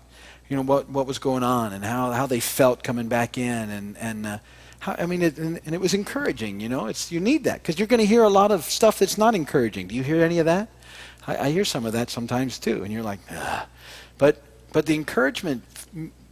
you 0.47 0.55
know 0.55 0.63
what 0.63 0.89
what 0.89 1.05
was 1.05 1.19
going 1.19 1.43
on 1.43 1.71
and 1.71 1.85
how 1.85 2.11
how 2.11 2.25
they 2.25 2.39
felt 2.39 2.81
coming 2.81 3.09
back 3.09 3.37
in 3.37 3.69
and 3.69 3.95
and 3.97 4.25
uh, 4.25 4.37
how, 4.79 4.95
I 4.97 5.05
mean 5.05 5.21
it, 5.21 5.37
and, 5.37 5.59
and, 5.65 5.75
it 5.75 5.81
was 5.81 5.93
encouraging. 5.93 6.59
You 6.59 6.69
know, 6.69 6.87
it's 6.87 7.11
you 7.11 7.19
need 7.19 7.43
that 7.43 7.61
because 7.61 7.77
you're 7.77 7.87
going 7.87 7.99
to 7.99 8.07
hear 8.07 8.23
a 8.23 8.29
lot 8.29 8.51
of 8.51 8.63
stuff 8.63 8.97
that's 8.97 9.17
not 9.17 9.35
encouraging. 9.35 9.87
Do 9.87 9.93
you 9.93 10.01
hear 10.01 10.23
any 10.23 10.39
of 10.39 10.47
that? 10.47 10.67
I, 11.27 11.37
I 11.37 11.51
hear 11.51 11.65
some 11.65 11.85
of 11.85 11.93
that 11.93 12.09
sometimes 12.09 12.59
too, 12.59 12.83
and 12.83 12.91
you're 12.91 13.03
like, 13.03 13.19
Ugh. 13.29 13.67
but 14.17 14.41
but 14.71 14.85
the 14.85 14.95
encouragement 14.95 15.63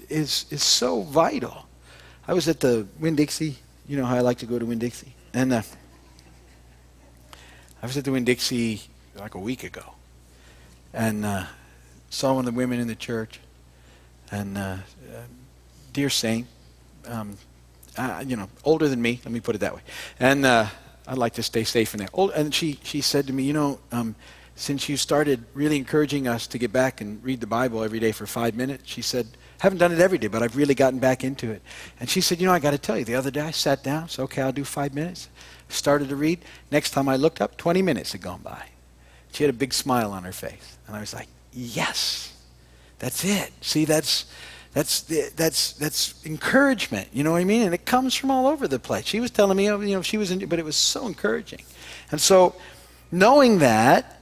is, 0.09 0.45
is 0.51 0.63
so 0.63 1.01
vital. 1.01 1.65
I 2.27 2.33
was 2.33 2.47
at 2.47 2.59
the 2.59 2.87
Winn 2.99 3.15
Dixie. 3.15 3.57
You 3.87 3.97
know 3.97 4.05
how 4.05 4.15
I 4.15 4.19
like 4.19 4.37
to 4.39 4.45
go 4.45 4.59
to 4.59 4.65
Winn 4.65 4.79
Dixie? 4.79 5.15
And 5.33 5.53
uh, 5.53 5.61
I 7.81 7.85
was 7.85 7.97
at 7.97 8.03
the 8.03 8.11
Winn 8.11 8.25
Dixie 8.25 8.81
like 9.15 9.33
a 9.33 9.39
week 9.39 9.63
ago. 9.63 9.95
And 10.93 11.25
uh, 11.25 11.45
saw 12.11 12.33
one 12.33 12.47
of 12.47 12.53
the 12.53 12.57
women 12.57 12.79
in 12.79 12.87
the 12.87 12.95
church. 12.95 13.39
And 14.29 14.57
uh 14.57 14.77
dear 15.97 16.11
saint, 16.11 16.45
um, 17.07 17.35
uh, 17.97 18.23
you 18.23 18.35
know, 18.35 18.47
older 18.63 18.87
than 18.87 19.01
me, 19.01 19.19
let 19.25 19.31
me 19.31 19.39
put 19.39 19.55
it 19.55 19.57
that 19.61 19.73
way. 19.73 19.81
And 20.19 20.45
uh, 20.45 20.67
I'd 21.07 21.17
like 21.17 21.33
to 21.33 21.43
stay 21.43 21.63
safe 21.63 21.95
in 21.95 21.97
there. 21.97 22.09
Old, 22.13 22.29
and 22.35 22.53
she, 22.53 22.77
she 22.83 23.01
said 23.01 23.25
to 23.25 23.33
me, 23.33 23.41
you 23.41 23.53
know, 23.53 23.79
um, 23.91 24.13
since 24.57 24.89
you 24.89 24.97
started 24.97 25.45
really 25.53 25.77
encouraging 25.77 26.27
us 26.27 26.47
to 26.47 26.57
get 26.57 26.73
back 26.73 26.99
and 26.99 27.23
read 27.23 27.39
the 27.39 27.47
Bible 27.47 27.83
every 27.83 27.99
day 27.99 28.11
for 28.11 28.25
five 28.25 28.55
minutes, 28.55 28.83
she 28.87 29.03
said, 29.03 29.27
haven't 29.59 29.77
done 29.77 29.91
it 29.91 29.99
every 29.99 30.17
day, 30.17 30.27
but 30.27 30.41
I've 30.41 30.57
really 30.57 30.73
gotten 30.73 30.97
back 30.97 31.23
into 31.23 31.51
it. 31.51 31.61
And 31.99 32.09
she 32.09 32.21
said, 32.21 32.41
you 32.41 32.47
know, 32.47 32.53
I 32.53 32.59
got 32.59 32.71
to 32.71 32.79
tell 32.79 32.97
you, 32.97 33.05
the 33.05 33.13
other 33.13 33.29
day 33.29 33.41
I 33.41 33.51
sat 33.51 33.83
down, 33.83 34.09
so 34.09 34.23
okay, 34.23 34.41
I'll 34.41 34.51
do 34.51 34.63
five 34.63 34.95
minutes. 34.95 35.29
Started 35.69 36.09
to 36.09 36.15
read. 36.15 36.39
Next 36.71 36.91
time 36.91 37.07
I 37.07 37.17
looked 37.17 37.39
up, 37.39 37.55
20 37.57 37.83
minutes 37.83 38.13
had 38.13 38.21
gone 38.21 38.41
by. 38.41 38.65
She 39.31 39.43
had 39.43 39.53
a 39.53 39.57
big 39.57 39.73
smile 39.73 40.11
on 40.11 40.23
her 40.23 40.31
face. 40.31 40.77
And 40.87 40.95
I 40.95 41.01
was 41.01 41.13
like, 41.13 41.27
yes, 41.53 42.35
that's 42.97 43.23
it. 43.23 43.51
See, 43.61 43.85
that's, 43.85 44.25
that's, 44.73 45.01
that's, 45.01 45.73
that's 45.73 46.25
encouragement. 46.25 47.09
You 47.13 47.23
know 47.23 47.33
what 47.33 47.41
I 47.41 47.43
mean? 47.43 47.61
And 47.61 47.75
it 47.75 47.85
comes 47.85 48.15
from 48.15 48.31
all 48.31 48.47
over 48.47 48.67
the 48.67 48.79
place. 48.79 49.05
She 49.05 49.19
was 49.19 49.29
telling 49.29 49.55
me, 49.55 49.65
you 49.65 49.77
know, 49.77 50.01
she 50.01 50.17
was, 50.17 50.31
in, 50.31 50.43
but 50.47 50.57
it 50.57 50.65
was 50.65 50.75
so 50.75 51.05
encouraging. 51.05 51.61
And 52.11 52.19
so 52.19 52.55
knowing 53.11 53.59
that, 53.59 54.16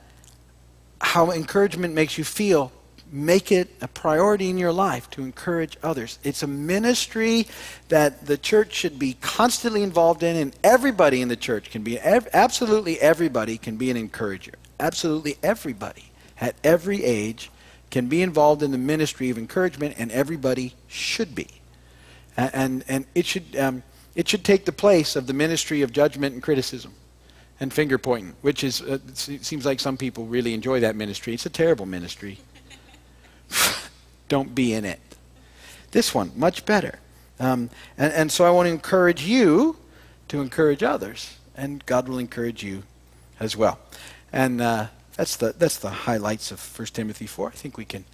how 1.02 1.32
encouragement 1.32 1.94
makes 1.94 2.18
you 2.18 2.24
feel, 2.24 2.72
make 3.12 3.52
it 3.52 3.70
a 3.82 3.88
priority 3.88 4.50
in 4.50 4.58
your 4.58 4.72
life 4.72 5.10
to 5.12 5.24
encourage 5.24 5.78
others. 5.84 6.20
It's 6.24 6.44
a 6.44 6.48
ministry 6.48 7.48
that 7.90 8.26
the 8.26 8.38
church 8.38 8.74
should 8.74 8.98
be 9.00 9.18
constantly 9.22 9.84
involved 9.84 10.24
in, 10.24 10.36
and 10.36 10.56
everybody 10.64 11.22
in 11.22 11.28
the 11.28 11.36
church 11.36 11.70
can 11.72 11.84
be, 11.84 12.00
absolutely 12.00 13.00
everybody 13.00 13.58
can 13.58 13.78
be 13.78 13.92
an 13.92 13.98
encourager. 13.98 14.54
Absolutely 14.80 15.38
everybody 15.42 16.12
at 16.42 16.56
every 16.64 17.04
age 17.04 17.52
can 17.92 18.08
be 18.08 18.22
involved 18.22 18.62
in 18.64 18.72
the 18.72 18.78
ministry 18.78 19.30
of 19.30 19.38
encouragement, 19.38 19.96
and 19.98 20.12
everybody 20.12 20.74
should 20.88 21.34
be. 21.34 21.48
And, 22.36 22.52
and, 22.54 22.84
and 22.88 23.06
it, 23.16 23.26
should, 23.26 23.56
um, 23.56 23.84
it 24.16 24.28
should 24.28 24.44
take 24.44 24.66
the 24.66 24.74
place 24.74 25.16
of 25.16 25.28
the 25.28 25.34
ministry 25.34 25.82
of 25.82 25.94
judgment 25.94 26.34
and 26.34 26.44
criticism 26.44 26.94
and 27.60 27.72
finger 27.72 27.98
pointing, 27.98 28.34
which 28.42 28.64
is, 28.64 28.82
uh, 28.82 28.98
seems 29.14 29.66
like 29.66 29.80
some 29.80 29.98
people 29.98 30.26
really 30.26 30.54
enjoy 30.54 30.80
that 30.82 30.96
ministry. 30.96 31.34
It's 31.34 31.46
a 31.46 31.50
terrible 31.50 31.86
ministry. 31.86 32.40
Don't 34.30 34.54
be 34.54 34.74
in 34.74 34.86
it. 34.86 35.00
This 35.92 36.14
one, 36.14 36.32
much 36.36 36.66
better. 36.66 37.00
Um, 37.40 37.70
and, 37.98 38.14
and 38.14 38.32
so 38.32 38.46
I 38.46 38.50
want 38.50 38.68
to 38.68 38.72
encourage 38.72 39.24
you 39.24 39.78
to 40.28 40.42
encourage 40.42 40.84
others, 40.84 41.38
and 41.56 41.86
God 41.86 42.10
will 42.10 42.18
encourage 42.18 42.64
you 42.64 42.84
as 43.40 43.56
well. 43.56 43.80
And 44.34 44.62
uh, 44.62 44.88
that's, 45.16 45.38
the, 45.38 45.54
that's 45.58 45.78
the 45.78 45.90
highlights 45.90 46.52
of 46.52 46.78
1 46.78 46.88
Timothy 46.88 47.28
4. 47.28 47.50
I 47.50 47.52
think 47.52 47.78
we 47.78 47.86
can 47.86 48.06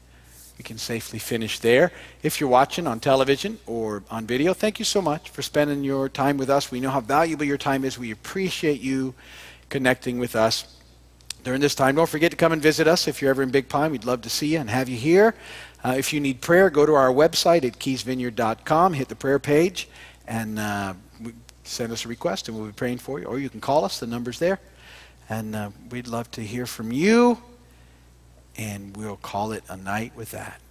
we 0.62 0.64
can 0.64 0.78
safely 0.78 1.18
finish 1.18 1.58
there. 1.58 1.92
If 2.22 2.40
you're 2.40 2.48
watching 2.48 2.86
on 2.86 3.00
television 3.00 3.58
or 3.66 4.04
on 4.12 4.28
video, 4.28 4.54
thank 4.54 4.78
you 4.78 4.86
so 4.86 5.02
much 5.02 5.32
for 5.32 5.42
spending 5.42 5.84
your 5.84 6.08
time 6.08 6.38
with 6.38 6.52
us. 6.52 6.70
We 6.70 6.80
know 6.80 6.92
how 6.92 7.02
valuable 7.02 7.46
your 7.46 7.58
time 7.58 7.84
is. 7.84 7.98
We 7.98 8.12
appreciate 8.12 8.80
you 8.80 9.16
connecting 9.70 10.20
with 10.20 10.36
us 10.36 10.78
during 11.44 11.62
this 11.62 11.74
time. 11.74 11.96
Don't 11.96 12.08
forget 12.08 12.30
to 12.30 12.38
come 12.38 12.52
and 12.52 12.62
visit 12.62 12.88
us 12.88 13.08
if 13.08 13.24
you're 13.24 13.32
ever 13.32 13.42
in 13.42 13.50
Big 13.50 13.70
Pine. 13.70 13.90
We'd 13.90 14.06
love 14.06 14.22
to 14.22 14.30
see 14.30 14.54
you 14.54 14.60
and 14.60 14.70
have 14.70 14.88
you 14.88 14.98
here. 14.98 15.34
Uh, 15.84 15.96
if 15.98 16.14
you 16.14 16.20
need 16.20 16.42
prayer, 16.42 16.70
go 16.70 16.86
to 16.86 16.94
our 16.94 17.10
website 17.12 17.66
at 17.66 17.80
keysvineyard.com, 17.80 18.94
hit 18.94 19.08
the 19.08 19.16
prayer 19.16 19.40
page, 19.40 19.90
and 20.28 20.60
uh, 20.60 20.94
send 21.64 21.92
us 21.92 22.06
a 22.06 22.08
request 22.08 22.50
and 22.50 22.56
we'll 22.56 22.68
be 22.68 22.74
praying 22.74 23.00
for 23.00 23.20
you. 23.20 23.26
Or 23.26 23.40
you 23.40 23.50
can 23.50 23.62
call 23.62 23.84
us, 23.84 24.00
the 24.00 24.06
number's 24.06 24.38
there. 24.38 24.60
And 25.28 25.56
uh, 25.56 25.72
we'd 25.90 26.08
love 26.08 26.30
to 26.32 26.42
hear 26.42 26.68
from 26.68 26.92
you. 26.92 27.40
And 28.58 28.96
we'll 28.96 29.18
call 29.18 29.52
it 29.54 29.64
a 29.70 29.78
night 29.78 30.16
with 30.16 30.32
that. 30.32 30.62